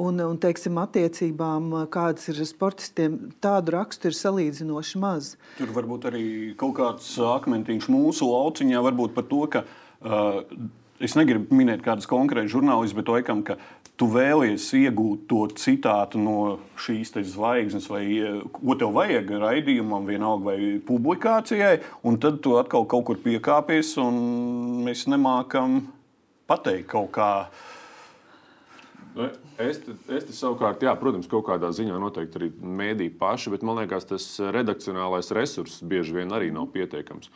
[0.00, 5.34] Un, un teiksim, attiecībām, kādas ir sportistiem, tādu rakstu ir salīdzinoši maz.
[5.58, 6.24] Tur varbūt arī
[6.56, 10.40] kaut kāds akmentiņš mūsu lauciņā, varbūt par to, ka uh,
[11.02, 13.58] es negribu minēt kādus konkrētus žurnālistus, bet to ekam, ka
[14.02, 16.36] tu vēlies iegūt to citātu no
[16.82, 18.02] šīs zvaigznes, vai
[18.50, 24.18] ko tev vajag raidījumam, vienalga vai publikācijai, un tad tu atkal kaut kur piekāpies, un
[24.82, 25.84] mēs nemākam
[26.50, 27.28] pateikt kaut kā.
[29.12, 29.26] Nu,
[29.60, 32.48] es, te, es te savukārt, jā, protams, kaut kādā ziņā noteikti arī
[32.80, 37.28] mēdīju paši, bet man liekas, tas redakcionālais resurss bieži vien arī nav pietiekams.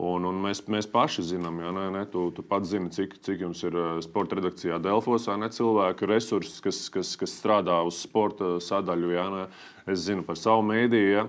[0.00, 3.42] Un, un mēs, mēs paši zinām, ja ne, ne, tu, tu pats zini, cik, cik
[3.42, 8.56] jums ir eh, sporta redakcijā Delfos, ne cilvēku resursi, kas, kas, kas strādā uz sporta
[8.62, 9.14] sadaļu.
[9.14, 9.46] Ja, ne.
[9.90, 11.10] Es zinu par savu mēdīju.
[11.14, 11.26] Ja.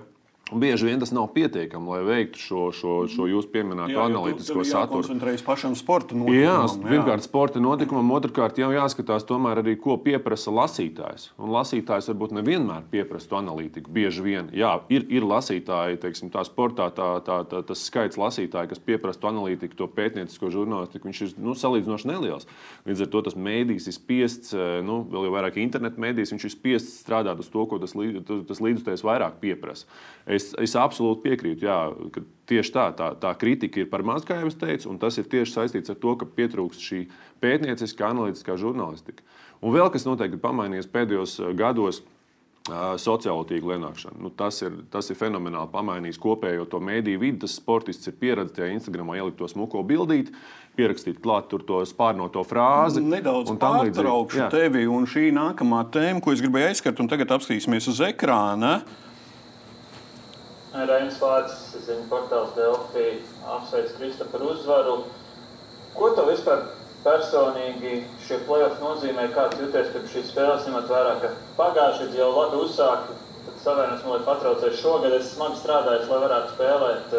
[0.52, 5.06] Bieži vien tas nav pietiekami, lai veiktu šo, šo, šo jūsu pieminēto jā, analītisko saturu.
[5.06, 6.42] Koncentrējas pašam sporta notikumam.
[6.44, 11.30] Jā, pirmkārt, sporta notikumam, otrkārt, jau jāskatās tomēr arī, ko pieprasa lasītājs.
[11.40, 13.94] Un lasītājs varbūt nevienmēr pieprasa to analītiku.
[13.96, 18.74] Bieži vien, jā, ir, ir lasītāji, teiksim, tā sportā, tā, tā, tā, tas skaits lasītāji,
[18.74, 22.50] kas pieprasa to analītiku, to pētniecisko žurnālistiku, viņš ir nu, salīdzinoši neliels.
[22.90, 26.50] Līdz ar to tas mēdījis ir spiests, eh, nu, vēl jau vairāk internetu mēdījis, viņš
[26.50, 29.88] ir spiests strādāt uz to, ko tas, tas līdzutējs vairāk pieprasa.
[30.26, 31.78] Es, es absolūti piekrītu, jā,
[32.16, 35.18] ka tieši tā, tā, tā kritika ir par maz, kā jau es teicu, un tas
[35.22, 37.04] ir tieši saistīts ar to, ka pietrūkst šī
[37.44, 39.24] pētnieciskā, analītiskā žurnālistika.
[39.62, 42.04] Un vēl kas noteikti ir pamainījies pēdējos eh, gados.
[43.02, 44.20] Sociālo tīklu ienākšana.
[44.22, 47.40] Nu, tas, ir, tas ir fenomenāli pamainījis kopējo to mēdīju vidi.
[47.42, 50.30] Tas sportists ir pieredzējis tajā Instagramā ielikt to smuko bildīti,
[50.78, 53.02] pierakstīt klāt to spārnoto frāzi.
[53.02, 58.04] Nedaudz pārtraukšu tevi un šī nākamā tēma, ko es gribēju aizskart, un tagad apskatīsimies uz
[58.12, 58.84] ekrāna.
[60.72, 63.08] Reinas Vārts, es zinu, portāls Delfī
[63.44, 64.94] apsveic Kristoferu uzvaru.
[65.98, 66.64] Ko tev vispār
[67.04, 72.30] personīgi šie playoff nozīmē, kāds jūties pirms šīs spēles, ņemot vērā, ka pagājušajā gadā jau
[72.38, 77.16] labi uzsāka, tad savienojums man patraucēja šogad, es smagi strādāju, lai varētu spēlēt.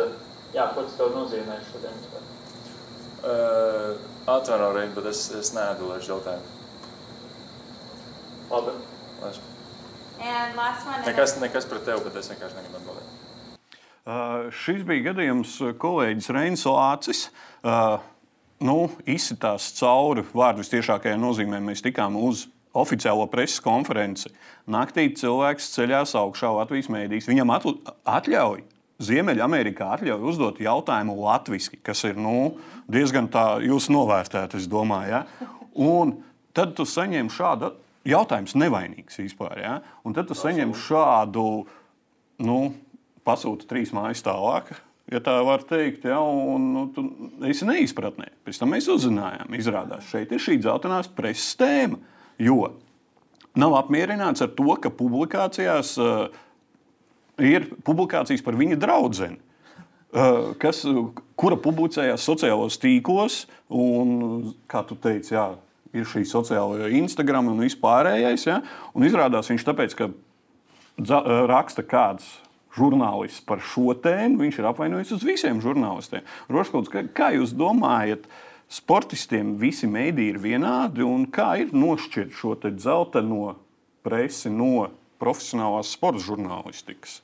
[0.56, 2.02] Jā, ko tas tev nozīmē šodien?
[3.22, 4.00] Uh,
[4.32, 6.58] Atvaino, Reini, bet es, es neatbildēšu jautājumu.
[8.52, 8.76] Labi.
[11.06, 13.12] Nekas, nekas pret tevi, bet es vienkārši negribu atbildēt.
[14.02, 17.28] Šis bija gadījums kolēģis Reinis Lācis.
[18.62, 21.60] Nu, izsitās cauri vārdu visciešākajā nozīmē.
[21.62, 24.32] Mēs tikām uz oficiālo preses konferenci.
[24.70, 27.30] Naktī cilvēks ceļās augšā Latvijas mēdīs.
[27.30, 28.62] Viņam atļauj,
[29.02, 32.58] Ziemeļamerikā atļauj uzdot jautājumu latviešu, kas ir nu,
[32.90, 35.16] diezgan tā jūs novērtēt, es domāju.
[35.16, 35.48] Ja?
[35.74, 36.20] Un
[36.54, 37.72] tad tu saņem šādu
[38.06, 39.58] jautājumu, nevainīgs vispār.
[39.58, 39.74] Ja?
[40.06, 41.46] Un tad tu saņem šādu.
[42.42, 42.58] Nu,
[43.26, 44.72] pasūta trīs mājas tālāk.
[45.12, 47.02] Ja tā var teikt, ja, un nu, tu
[47.48, 48.30] esi neizpratnē.
[48.46, 51.98] Pēc tam mēs uzzinājām, izrādās, šeit ir šī dzeltenās preses tēma.
[52.40, 52.70] Jo
[53.58, 56.28] nav apmierināts ar to, ka publikācijās uh,
[57.42, 59.32] ir publikācijas par viņa draugu.
[60.12, 60.82] Uh, kas,
[61.40, 65.50] kura publicējās sociālajos tīklos, un, kā tu teici, jā,
[65.92, 68.46] ir šī sociālā Instagram un vispārējais.
[68.48, 68.60] Ja?
[68.96, 70.10] Un izrādās viņš tāpēc, ka
[71.48, 72.28] raksta kāds
[72.76, 76.24] žurnālists par šo tēmu, viņš ir apvainojis uz visiem žurnālistiem.
[76.52, 78.28] Roškauts, kā, kā jūs domājat?
[78.72, 83.58] Sportistiem visi mēdī ir vienādi, un kā ir nošķirt šo dzelteno
[84.06, 84.88] presi no
[85.20, 87.20] profesionālās sporta žurnālistikas?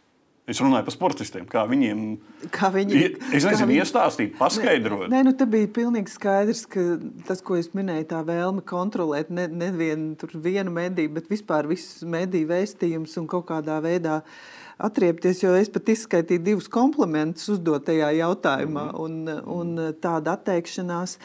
[0.48, 2.04] Es runāju par sportistiem, kā viņiem
[2.52, 3.00] kā viņi,
[3.36, 5.10] es nezinu, viņi, iestāstīt, paskaidrot.
[5.12, 6.84] Nē, nu, tā bija pilnīgi skaidrs, ka
[7.28, 12.48] tas, ko es minēju, tā vēlme kontrolēt nevienu ne vienu mediju, bet vispār visus mediju
[12.48, 14.40] vēstījumus un kaut kādā veidā uh,
[14.78, 18.98] atriepties, jo es pat izskaitīju divus komplementus uzdotajā jautājumā, mm.
[19.04, 21.18] un, un tāda atteikšanās.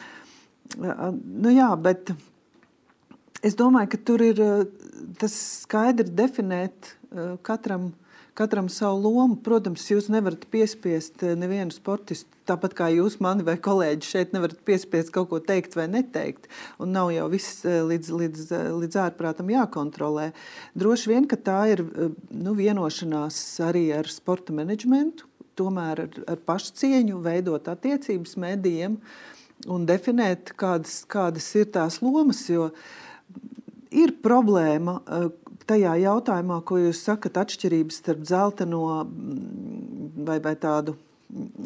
[0.80, 2.14] Nu, jā, bet
[3.44, 4.40] es domāju, ka tur ir
[5.20, 6.94] tas skaidri definēt
[7.46, 7.92] katram
[8.34, 9.36] katram savu lomu.
[9.44, 14.58] Protams, jūs nevarat piespiest eh, nevienu sportistu, tāpat kā jūs mani vai kolēģi šeit nevarat
[14.66, 16.48] piespiest kaut ko teikt vai neteikt.
[16.82, 20.32] Un nav jau viss eh, līdz, līdz, eh, līdz ārprātam jākontrolē.
[20.78, 27.22] Droši vien, ka tā ir nu, vienošanās arī ar sporta menedžmentu, tomēr ar, ar pašcieņu
[27.22, 28.98] veidot attiecības medijiem
[29.70, 32.42] un definēt, kādas, kādas ir tās lomas.
[32.50, 32.72] Jo
[33.94, 34.98] ir problēma,
[35.68, 40.96] tajā jautājumā, ko jūs sakat, atšķirības starp zeltaino mm, vai, vai tādu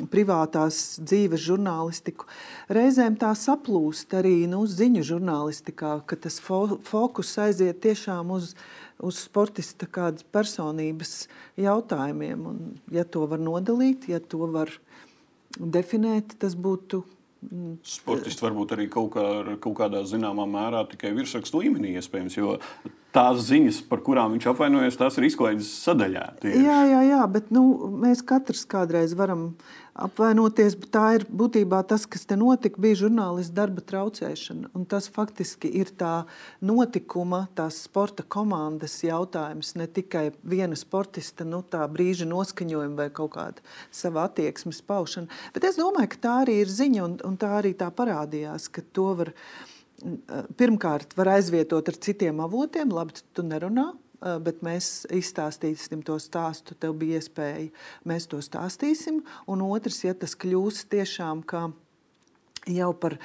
[0.08, 2.28] privātās dzīves žurnālistiku,
[2.72, 8.54] reizēm tā saplūst arī nu, ziņu žurnālistikā, ka tas fo fokus aiziet tiešām uz,
[9.02, 11.26] uz sportista kādas personības
[11.60, 12.48] jautājumiem.
[12.48, 14.72] Un, ja to var nodalīt, ja to var
[15.58, 17.04] definēt, tas būtu
[17.86, 22.56] Sportisti varbūt arī kaut, kā, kaut kādā zināmā mērā tikai virsrakstu līmenī iespējams, jo
[23.18, 26.24] tās ziņas, par kurām viņš apvainojas, tās ir izklaides sadaļā.
[26.42, 26.62] Tieši.
[26.64, 27.64] Jā, jā, jā, bet nu,
[27.98, 29.50] mēs katrs kādreiz varam
[29.98, 30.76] apvainoties.
[30.94, 34.70] Tā ir būtībā tas, kas te notika, bija žurnālistu darba traucēšana.
[34.78, 36.12] Un tas faktiski ir tā
[36.64, 43.64] notikuma, tās sporta komandas jautājums, ne tikai viena sportista nu, brīža noskaņojuma vai kaut kāda
[43.90, 45.30] sava attieksmes paušana.
[45.56, 48.86] Bet es domāju, ka tā arī ir ziņa, un, un tā arī tā parādījās, ka
[48.94, 49.34] to var
[50.58, 52.92] pirmkārt var aizvietot ar citiem avotiem.
[52.94, 53.90] Labi, tu nerunā,
[54.44, 56.76] bet mēs izstāstīsim to stāstu.
[56.78, 57.68] Tev bija iespēja,
[58.08, 59.22] mēs to stāstīsim.
[59.50, 61.44] Un otrs, ja tas kļūs tiešām
[62.68, 63.18] jau par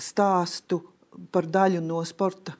[0.00, 0.82] stāstu,
[1.32, 2.56] par daļu no sporta.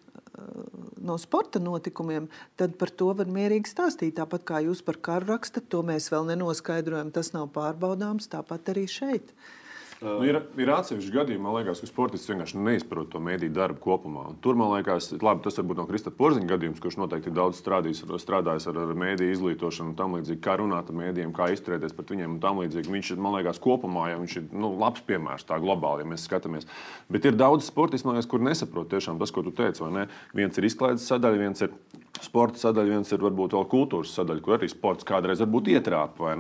[1.00, 4.14] No sporta notikumiem, tad par to var mierīgi stāstīt.
[4.16, 7.11] Tāpat kā jūs par karu rakstat, to mēs vēl nenoskaidrojam.
[7.12, 9.33] Tas nav pārbaudāms, tāpat arī šeit.
[9.33, 9.59] Uh,
[10.00, 14.22] Nu, ir, ir atsevišķi gadījumi, man liekas, ka sportists vienkārši neizprot to mēdīju darbu kopumā.
[14.30, 18.00] Un tur man liekas, labi, tas varbūt no Krista Porziņa gadījums, kurš noteikti daudz strādājis,
[18.24, 22.14] strādājis ar, ar mēdīju izglītošanu un tam līdzīgi, kā runāt ar mēdījiem, kā izturēties pret
[22.14, 22.94] viņiem un tam līdzīgi.
[22.96, 26.24] Viņš ir, man liekas, kopumā, ja viņš ir nu, labs piemērs tā globāli, ja mēs
[26.30, 26.68] skatāmies.
[27.12, 29.84] Bet ir daudz sportistu, liekas, kur nesaprot tiešām tas, ko tu teici.
[30.32, 31.76] Viens ir izklaides sadaļa, viens ir
[32.20, 36.34] sporta sadaļa, viens ir varbūt vēl kultūras sadaļa, kur arī sports kādreiz varbūt ietrāpa.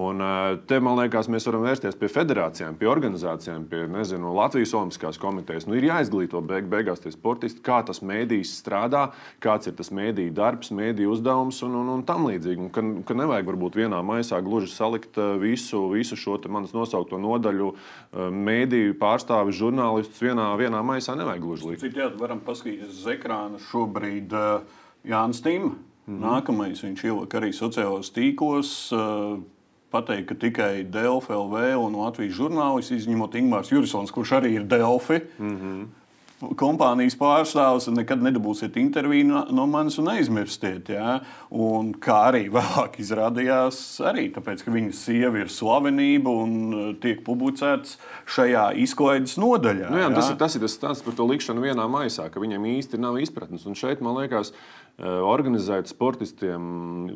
[0.00, 0.22] Un
[0.68, 2.97] te, man liekas, mēs varam vērsties pie federācijām, pie organizācijām,
[3.70, 5.66] pie nezinu, Latvijas Olimpiskās komitejas.
[5.68, 9.08] Nu, ir jāizglīto beig, beigās tie sportisti, kā tas mēdījis strādā,
[9.44, 12.66] kāds ir tas mēdīju darbs, mēdīju uzdevums un, un, un tam līdzīgi.
[12.66, 17.20] Un, ka, ka nevajag varbūt vienā maisā gluži salikt eh, visu, visu šo manas nosaukto
[17.22, 21.16] nodaļu, eh, mēdīju pārstāvi, žurnālistus vienā, vienā maisā.
[21.18, 21.86] Nevajag gluži likt.
[21.86, 24.34] Citādi varam paskatīties uz ekrāna šobrīd.
[24.34, 25.62] Uh, Jānis Tīm.
[25.62, 25.74] Mm
[26.08, 26.24] -hmm.
[26.24, 28.92] Nākamais viņš ielika arī sociālajos tīklos.
[28.92, 29.40] Uh,
[29.90, 35.22] pateikt, ka tikai Delfa LV un Latvijas žurnālisti, izņemot Ingūns Jurisons, kurš arī ir Delfi.
[35.38, 35.86] Mm -hmm.
[36.38, 40.88] Kompānijas pārstāvis nekad nedabūsiet interviju no, manis un aizmirstiet.
[40.88, 41.16] Ja?
[41.50, 47.24] Un kā arī vēlāk izrādījās, arī tāpēc, ka viņa sieva ir slavenība un uh, tiek
[47.26, 49.90] publicēts šajā izklaides nodaļā.
[49.90, 50.14] Nu jā, ja?
[50.14, 53.18] tas, ir, tas ir tas stāsts par to likšanu vienā maisā, ka viņam īsti nav
[53.18, 53.66] izpratnes.
[53.66, 56.62] Un šeit man liekas, ka organizēt sportistiem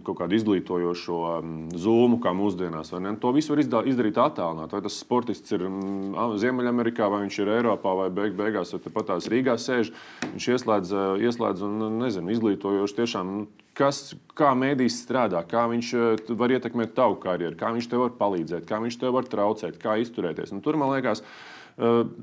[0.06, 2.92] kaut kādu izglītojošo mm, zūmu, kā mūsdienās.
[3.18, 4.76] To visu var izdarīt attālināti.
[4.76, 9.26] Vai tas sportists ir mm, Ziemeļamerikā, vai viņš ir Eiropā, vai beig beigās pat tās
[9.32, 9.90] Rīgā sēž.
[10.28, 13.34] Viņš ieslēdz, eh, ieslēdz un nezinu, izglītojoši tiešām.
[13.74, 18.14] Kas, kā mēdīs strādā, kā viņš eh, var ietekmēt tavu karjeru, kā viņš tev var
[18.20, 20.54] palīdzēt, kā viņš tev var traucēt, kā izturēties.
[20.54, 21.51] Un tur man liekas, ka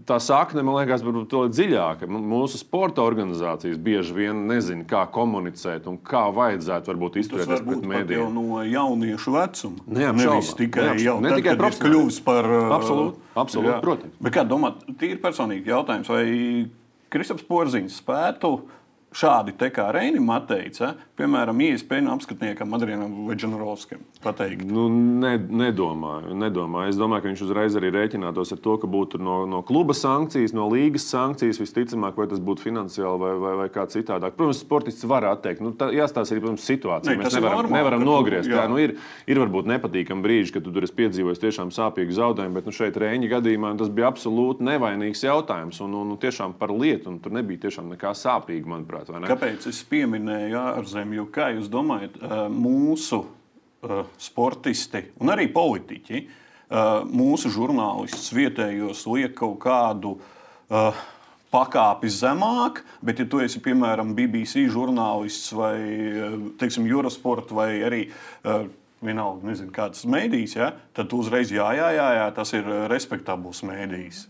[0.09, 2.07] tā sakne, man liekas, varbūt tā dziļāka.
[2.09, 8.21] Mūsu sporta organizācijas bieži vien nezina, kā komunicēt un kā vajadzētu varbūt izturēties pret mēdījiem.
[8.21, 9.85] Jau no jauniešu vecuma.
[9.99, 11.05] Nevis tikai neapšaubām.
[11.05, 12.49] jau ne tikai kļuvis par.
[12.79, 14.19] Absolūti, absolūti protams.
[14.21, 16.25] Bet kā domāt, tīri personīgi jautājums, vai
[17.09, 18.53] Kristaps Porziņš spētu
[19.15, 24.65] šādi te kā Reinim atteica, piemēram, ISPN apskatniekam Adrianam Veģenovskim pateikt?
[24.69, 26.91] Nu, ne, nedomāju, nedomāju.
[26.91, 30.54] Es domāju, ka viņš uzreiz arī rēķinātos ar to, ka būtu no, no kluba sankcijas,
[30.56, 34.38] no līgas sankcijas visticamāk, vai tas būtu finansiāli vai, vai, vai kā citādāk.
[34.38, 35.63] Protams, sportists var atteikt.
[35.65, 37.15] Nu, tā, jāstāsta arī, protams, situācija.
[37.15, 38.50] Ne, Mēs nevaram, normāli, nevaram nogriezt.
[38.52, 38.63] Jā.
[38.63, 38.95] Jā, nu, ir,
[39.30, 43.00] ir varbūt nepatīkami brīži, kad tu tur esi piedzīvojis tiešām sāpīgu zaudējumu, bet nu, šeit
[43.00, 47.15] Reņģa gadījumā tas bija absolūti nevainīgs jautājums un, un, un tiešām par lietu.
[47.24, 49.29] Tur nebija tiešām nekā sāpīga, manuprāt manuprāt.
[49.31, 51.27] Kāpēc es pieminēju ārzemju?
[51.31, 52.19] Kā jūs domājat,
[52.51, 53.23] mūsu
[54.19, 56.25] sportisti un arī politiķi,
[57.09, 60.17] mūsu žurnālistus vietējos liek kaut kādu
[61.49, 65.77] pakāpi zemāk, bet, ja tu esi piemēram BBC žurnālists vai
[66.59, 68.03] teiksim, Eurosport vai arī
[68.99, 74.25] vienalga, nezinu, kāds mēdījis, ja, tad uzreiz jā, jā, jā, jā, tas ir respektabls mēdījis.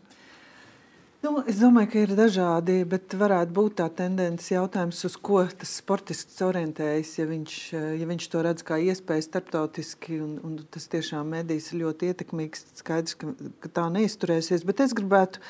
[1.20, 5.74] Nu, es domāju, ka ir dažādi, bet varētu būt tā tendence jautājums, uz ko tas
[5.82, 7.12] sportists orientējas.
[7.20, 7.56] Ja viņš,
[8.00, 11.52] ja viņš to redz kā iespēju starptautiski, un, un tas tiešām ir
[11.82, 14.64] ļoti ietekmīgs, skaidrs, ka, ka tā neizturēsies.
[14.64, 15.44] Bet es gribētu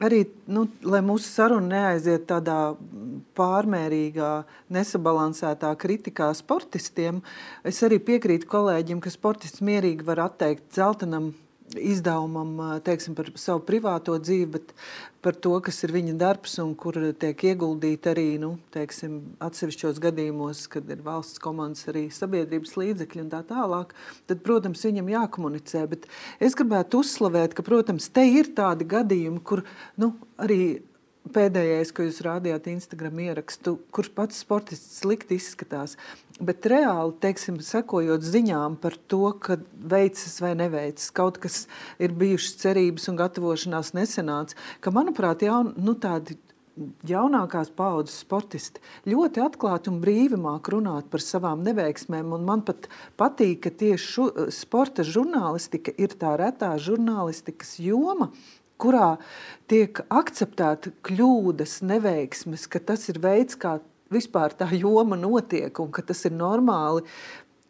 [0.00, 2.72] arī, nu, lai mūsu saruna neaiziet tādā
[3.36, 4.32] pārmērīgā,
[4.72, 7.20] nesabalansētā kritikā sportistiem,
[7.68, 11.34] es arī piekrītu kolēģim, ka sportists mierīgi var atteikt zeltainam
[11.78, 14.74] izdevumam teiksim, par savu privāto dzīvi, bet
[15.22, 20.66] par to, kas ir viņa darbs un kur tiek ieguldīti arī nu, teiksim, atsevišķos gadījumos,
[20.72, 23.94] kad ir valsts komandas, arī sabiedrības līdzekļi un tā tālāk,
[24.30, 25.84] tad, protams, viņam jākomunicē.
[25.94, 26.08] Bet
[26.42, 29.64] es gribētu uzslavēt, ka, protams, te ir tādi gadījumi, kur
[30.00, 30.62] nu, arī
[31.30, 35.94] pēdējais, ko jūs rādījāt Instagram ierakstu, kurš pats sportists slikti izskatās.
[36.40, 41.66] Bet reāli, teiksim, sekojot ziņām par to, ka veicas vai neveicas, kaut kas
[42.02, 46.38] ir bijušas cerības un gatavošanās nesenāts, ka, manuprāt, jaun, nu, tādi
[47.04, 52.32] jaunākās paudzes sportisti ļoti atklāti un brīvi māk runāt par savām neveiksmēm.
[52.40, 52.88] Man pat
[53.20, 58.30] patīk, ka tieši šu, sporta žurnālistika ir tā retā žurnālistikas joma,
[58.80, 59.16] kurā
[59.70, 63.78] tiek akceptēta kļūdas, neveiksmes, ka tas ir veids, kā
[64.12, 67.04] vispār tā joma notiek un ka tas ir normāli.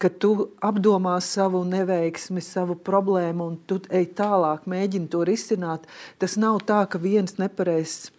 [0.02, 5.87] Ka tu apdomā savu neveiksmi, savu problēmu, un tu ej tālāk, mēģini to risināt.
[6.18, 8.11] Tas nav tā, ka viens nepareizs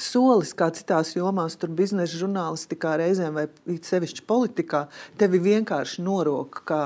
[0.00, 3.46] solis, kā citās jomās, tur biznesa žurnālistikā reizēm vai
[3.84, 4.84] sevišķi politikā,
[5.20, 6.80] tevi vienkārši norok kā,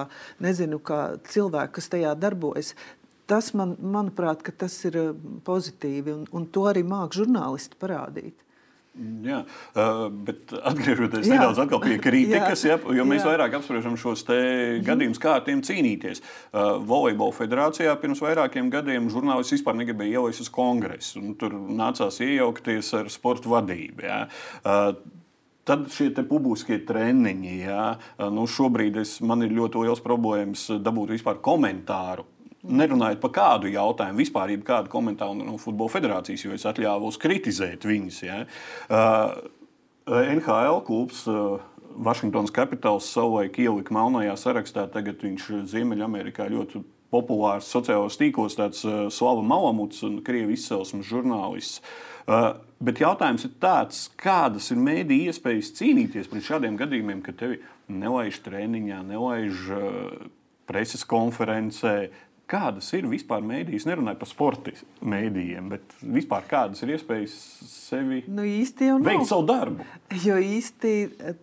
[0.45, 2.75] nezinu, kā cilvēku, kas tajā darbojas.
[3.31, 5.13] Tas, man, manuprāt, tas ir eh,
[5.47, 8.44] pozitīvi, un, un to arī māca žurnālisti parādīt.
[8.95, 9.41] Jā,
[10.27, 11.35] bet atgriežoties jā.
[11.35, 12.77] nedaudz pie kritikas, jā.
[12.79, 13.33] Ja, jo mēs jā.
[13.33, 14.23] vairāk apspriežam šos
[14.87, 16.23] gadījumus, kā ar tiem cīnīties.
[16.87, 21.25] Volejbola federācijā pirms vairākiem gadiem žurnālisti vispār negribēja ielaist uz kongresu.
[21.41, 24.07] Tur nācās iejaukties ar sporta vadību.
[24.07, 24.21] Jā.
[25.65, 27.85] Tad šie publiskie treniņi, jā,
[28.31, 32.27] nu šobrīd es, man ir ļoti liels problēmas dabūt vispār komentāru
[32.65, 38.23] nerunājot par kādu jautājumu, vispār kādu komentāru no Futbola federācijas, jo es atļāvos kritizēt viņus.
[38.25, 38.43] Ja.
[38.89, 39.37] Uh,
[40.09, 41.25] NHL klubs.
[41.29, 41.61] Uh,
[41.95, 44.89] Vašingtonas kapitāls savulaik ielika melnajā sarakstā.
[44.91, 46.81] Tagad viņš Ziemeļamerikā ļoti
[47.15, 51.85] populārs sociālajos tīklos, tāds uh, Slava Malamuts un krievu izcelsmes žurnālists.
[52.25, 57.61] Uh, bet jautājums ir tāds, kādas ir mēdī iespējas cīnīties pret šādiem gadījumiem, kad tevi
[57.93, 59.91] nelaiž treniņā, nelaiž uh,
[60.67, 61.95] preses konferencē,
[62.55, 63.87] Kādas ir vispār mēdīs?
[63.89, 67.33] Nerunāju par sporta mēdījiem, bet vispār kādas ir iespējas
[67.67, 68.45] sevi nu,
[69.03, 69.87] veikt savu darbu?
[70.23, 70.93] Jo īsti,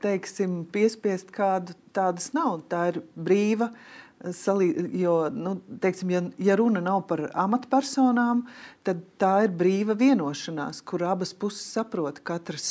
[0.04, 2.62] teiksim, piespiest kādu tādas nav.
[2.71, 3.74] Tā ir brīva.
[4.38, 4.69] Salī,
[5.02, 8.43] jo, nu, teiksim, ja, ja runa nav par amatpersonām,
[8.86, 12.67] tad tā ir brīva vienošanās, kur abas puses saprot katras,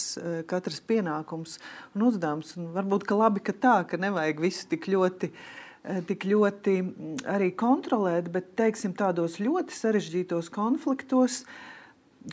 [0.48, 1.59] katras pienākums
[1.98, 2.55] un uzdevums.
[2.57, 5.69] Un varbūt ka labi, ka tā, ka nevajag visu tik ļoti uh, Eh,
[6.08, 11.42] tik ļoti mm, arī kontrolēt, bet teiksim, tādos ļoti sarežģītos konfliktos,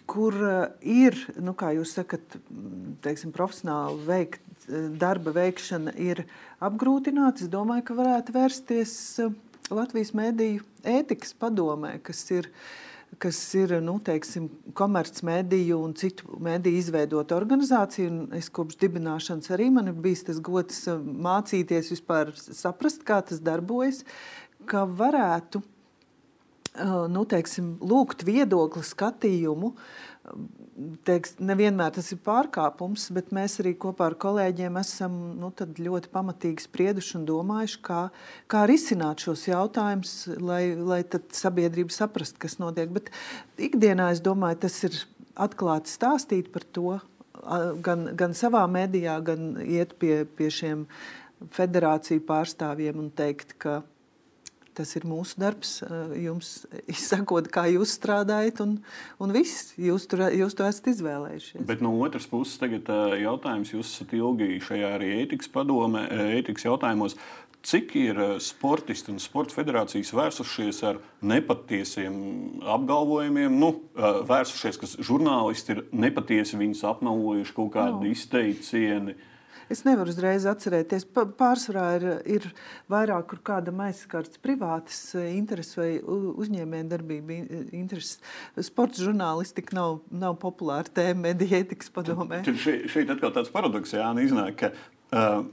[0.10, 0.58] kur eh,
[1.08, 6.26] ir, nu, kā jūs sakat, mm, teiksim, profesionāli veikt, eh, darba veikšana ir
[6.64, 7.46] apgrūtināta.
[7.46, 8.98] Es domāju, ka varētu vērsties
[9.68, 12.60] Latvijas mediju ētikas padomē, kas ir uh,
[13.22, 18.12] kas ir nu, teiksim, komercmediju un citu mediju izveidota organizācija.
[18.38, 23.42] Es kopš dibināšanas arī man ir bijis tas gods eh, mācīties, vispār saprast, kā tas
[23.44, 24.04] darbojas,
[24.70, 29.74] ka varētu eh, nu, teiksim, lūgt viedokli, skatījumu
[31.08, 36.66] teiks, nevienmēr tas ir pārkāpums, bet mēs arī kopā ar kolēģiem esam nu, ļoti pamatīgi
[36.68, 38.02] sprieduši un domājuši, kā,
[38.52, 41.02] kā risināt šos jautājumus, lai, lai
[41.36, 42.94] sabiedrība saprastu, kas notiek.
[42.94, 43.12] Bet
[43.70, 44.98] ikdienā es domāju, tas ir
[45.38, 46.98] atklāti stāstīt par to
[47.84, 50.88] gan, gan savā medijā, gan iet pie, pie šiem
[51.54, 53.82] federāciju pārstāvjiem un teikt, ka
[54.78, 55.80] tas ir mūsu darbs.
[55.86, 56.52] Eh, jums
[56.94, 58.78] izsakot, kā jūs strādājat, un,
[59.24, 61.66] un viss, jūs, tur, jūs to esat izvēlējušies.
[61.68, 66.40] Bet no otras puses, tagad eh, jautājums, jūs esat ilgi šajā arī ētikas padomē, eh,
[66.42, 67.18] ētikas jautājumos.
[67.68, 72.14] Cik ir sportisti un sporta federācijas vērsušies ar nepatiesiem
[72.64, 73.74] apgalvojumiem, nu,
[74.30, 78.14] vērsušies, ka žurnālisti ir nepatiesi viņus apmelojuši, kaut kādi no.
[78.14, 79.18] izteicieni?
[79.18, 79.34] Uh,
[79.74, 81.06] Es nevaru uzreiz atcerēties.
[81.40, 82.06] Pārsvarā ir,
[82.38, 82.48] ir
[82.92, 87.40] vairāk, kur kādam aizskarts privātas e, intereses vai uzņēmējdarbība
[87.76, 88.22] intereses.
[88.70, 92.44] Sports žurnālistika nav, nav populāra tēma mediētikas padomē.
[92.48, 95.44] Šeit, šeit atkal tāds paradoks, Jāni, iznāk, ka uh,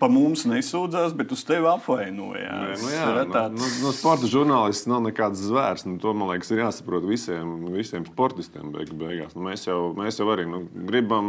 [0.00, 2.82] Pa mums nesūdzās, bet uz tevi apvainojās.
[2.82, 3.58] Nu, jā, nu, tāds...
[3.58, 5.84] nu, nu, sporta žurnālists nav nekāds zvērs.
[5.88, 8.72] Nu, to man liekas, ir jāsaprot visiem, visiem sportistiem.
[8.74, 9.36] Beig, beigās.
[9.36, 11.28] Nu, mēs, jau, mēs jau arī nu, gribam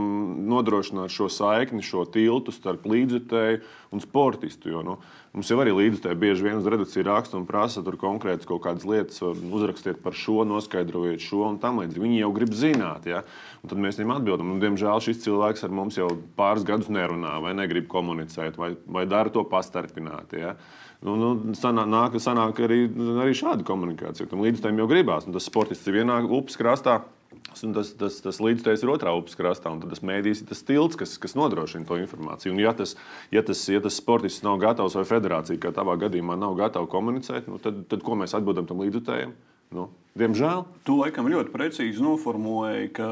[0.52, 3.62] nodrošināt šo saikni, šo tiltu starp līdzjutēju
[3.96, 4.72] un sportistu.
[4.74, 5.00] Jo, nu,
[5.36, 8.86] Mums jau arī līdzekļi bieži vien uz redakciju raksta un prasa tur konkrētas kaut kādas
[8.88, 12.04] lietas, uzrakstiet par šo, noskaidrojiet šo un tam līdzīgi.
[12.06, 13.20] Viņi jau grib zināt, ja?
[13.60, 14.54] un tad mēs viņiem atbildam.
[14.54, 16.08] Un, diemžēl šis cilvēks ar mums jau
[16.40, 18.56] pāris gadus nerunā vai negrib komunicēt.
[18.56, 20.40] vai, vai dara to pastarpināti.
[20.40, 20.56] Ja?
[21.04, 22.86] Nu, nu, sanāk, nāk, sanāk arī,
[23.26, 24.32] arī šāda komunikācija.
[24.32, 25.28] Tam līdz tam jau gribās.
[25.28, 29.38] Nu, tas sportists ir vienā upes krastā, Un tas, tas, tas līdzstājs ir otrā upes
[29.38, 32.54] krastā, un tas mēdīs ir tas tilts, kas, kas nodrošina to informāciju.
[32.56, 32.96] Un, ja, tas,
[33.34, 37.50] ja, tas, ja tas sportists nav gatavs vai federācija, kā tavā gadījumā, nav gatava komunicēt,
[37.52, 39.36] nu, tad, tad ko mēs atbildam tam līdzutējiem?
[39.76, 39.90] Nu,
[40.20, 40.66] diemžēl.
[40.88, 43.10] Tu laikam ļoti precīzi noformulēji, ka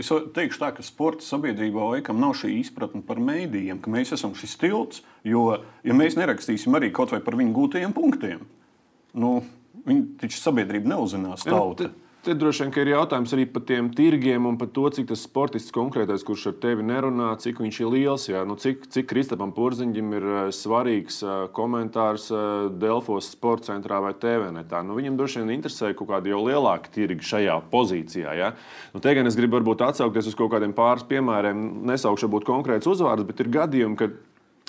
[0.00, 4.34] es teikšu tā, ka sporta sabiedrībā laikam nav šī izpratne par mēdījiem, ka mēs esam
[4.38, 5.46] šis tilts, jo
[5.86, 8.44] ja mēs nerakstīsim arī kaut vai par viņu gūtajiem punktiem,
[9.20, 9.32] nu,
[9.86, 11.90] viņi taču sabiedrība neuzzinās tautu.
[12.20, 15.72] Te droši vien ir jautājums arī par tiem tirgiem un par to, cik tas sportists
[15.72, 18.26] konkrētais, kurš ar tevi nerunā, cik viņš ir liels.
[18.28, 18.42] Jā.
[18.44, 24.12] Nu, cik, cik Kristapam Porziņģim ir uh, svarīgs uh, komentārs uh, Delfos sporta centrā vai
[24.12, 24.82] TVNetā.
[24.84, 28.36] Nu, viņam droši vien interesē kaut kādi jau lielāki tirgi šajā pozīcijā.
[28.36, 28.52] Jā.
[28.92, 31.86] Nu, te gan es gribu varbūt atsaukties uz kaut kādiem pāris piemēriem.
[31.88, 34.20] Nesaukšu varbūt konkrēts uzvārds, bet ir gadījumi, kad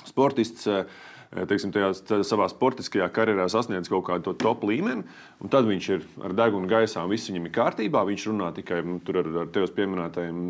[0.08, 0.64] sportists.
[0.64, 1.92] Uh, Eh, teiksim, tajā,
[2.28, 5.06] savā sportiskajā karjerā sasniedz kaut kādu top līmeni,
[5.40, 8.04] un tad viņš ir ar degunu gaisā, un viss viņam ir kārtībā.
[8.08, 10.40] Viņš runā tikai nu, ar, ar tevis pieminētajiem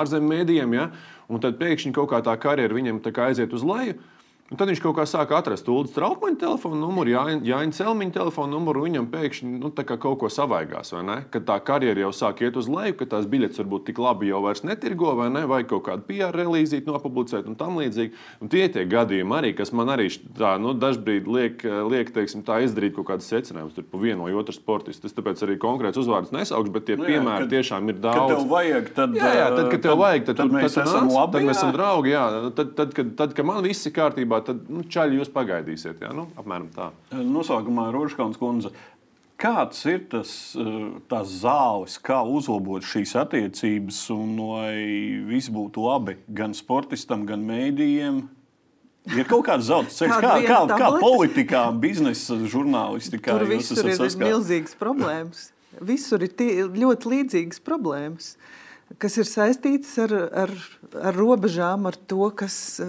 [0.00, 0.88] ārzemju mēdījiem, ja?
[1.28, 3.98] un tad pēkšņi kaut kā tā karjera viņam tā aiziet uz leju.
[4.48, 7.10] Un tad viņš kaut kā sāk atrast Ulu Strautmaņa telefonu numuru,
[7.44, 8.86] Jāņa, Celmiņa telefonu numuru.
[8.86, 10.94] Viņam pēkšņi nu, kaut ko savaigās?
[11.28, 14.40] Kad tā karjera jau sāk iet uz leju, ka tās biļetes varbūt tik labi jau
[14.46, 15.42] vairs netirgo, vai ne?
[15.48, 18.16] Vai kaut kādu PR relīzīti nopublicēt un tam līdzīgi.
[18.40, 22.62] Un tie tie gadījumi arī, kas man arī tā, nu, dažbrīd liek, liek teiksim, tā
[22.64, 25.12] izdarīt kaut kādas secinājumus par vienu vai otru sportistu.
[25.12, 28.16] Es tāpēc arī konkrēts uzvārdus nesaukšu, bet tie nu, jā, piemēri kad, tiešām ir daudz.
[28.16, 30.80] Kad tev vajag, tad, jā, jā, tad kad tev tad, vajag, tad, tad, tad mēs
[30.80, 31.36] tad, esam nāc, labi.
[31.36, 32.26] Tad mēs esam draugi, jā.
[32.48, 36.00] Tad, tad, kad, tad, kad man viss ir kārtībā kārtībā, tad nu, čaļi jūs pagaidīsiet.
[36.02, 36.92] Jā, nu, apmēram tā.
[37.12, 38.72] Noslēgumā Rožkauns kundze.
[39.38, 40.56] Kāds ir tas
[41.30, 48.24] zāles, kā uzlabot šīs attiecības, un lai viss būtu labi gan sportistam, gan mēdījiem?
[49.14, 53.38] Ir kaut kāds zelta ceļš, kā, kā, kā politikā, biznesa žurnālistikā.
[53.38, 54.26] Tur visur ir saskāt.
[54.26, 55.52] milzīgas problēmas.
[55.78, 58.32] Visur ir tie, ļoti līdzīgas problēmas,
[58.98, 60.52] kas ir saistītas ar, ar,
[60.98, 62.80] ar robežām, ar to, kas,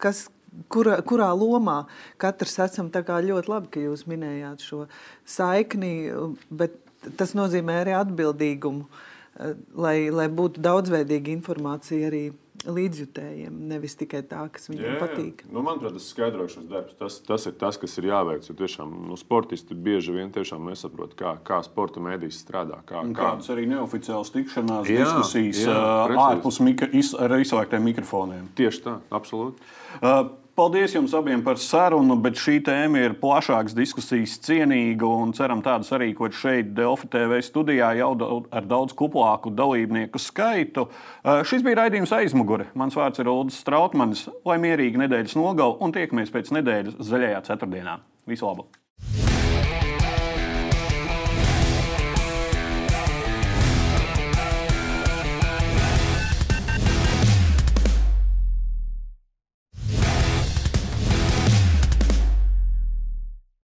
[0.00, 0.24] kas,
[0.70, 1.84] Kurā, kurā lomā
[2.20, 4.84] katrs esam ļoti labi, ka jūs minējāt šo
[5.26, 6.12] saikni,
[6.50, 6.78] bet
[7.18, 12.24] tas nozīmē arī atbildīgumu, eh, lai, lai būtu daudzveidīga informācija arī
[12.64, 15.42] līdzjutējiem, nevis tikai tā, kas viņiem jā, patīk.
[15.52, 18.46] Nu, manuprāt, tas skaidrošais darbs, tas, tas ir tas, kas ir jāveic.
[18.48, 22.80] Jo tiešām nu, sportisti bieži vien nesaprot, kā, kā sporta mēdīs strādā.
[22.86, 23.12] Kā, kā...
[23.18, 25.82] Kādas arī neoficiālas tikšanās, jā, diskusijas jā,
[26.28, 26.88] ārpus mikro,
[27.20, 28.48] ar izslēgtiem mikrofoniem.
[28.56, 29.60] Tieši tā, absolūti.
[30.00, 30.24] Uh,
[30.54, 35.90] Paldies jums abiem par sarunu, bet šī tēma ir plašākas diskusijas cienīga un ceram tādas
[35.96, 38.12] arī, ko šeit Delfi TV studijā jau
[38.54, 40.86] ar daudz kuplāku dalībnieku skaitu.
[40.86, 42.68] Uh, šis bija raidījums aizmugure.
[42.78, 44.28] Mans vārds ir Ulrichs Strautmanis.
[44.46, 47.98] Lai mierīgi nedēļas nogalu un tiekamies pēc nedēļas zaļajā ceturtdienā.
[48.30, 48.70] Visu labu!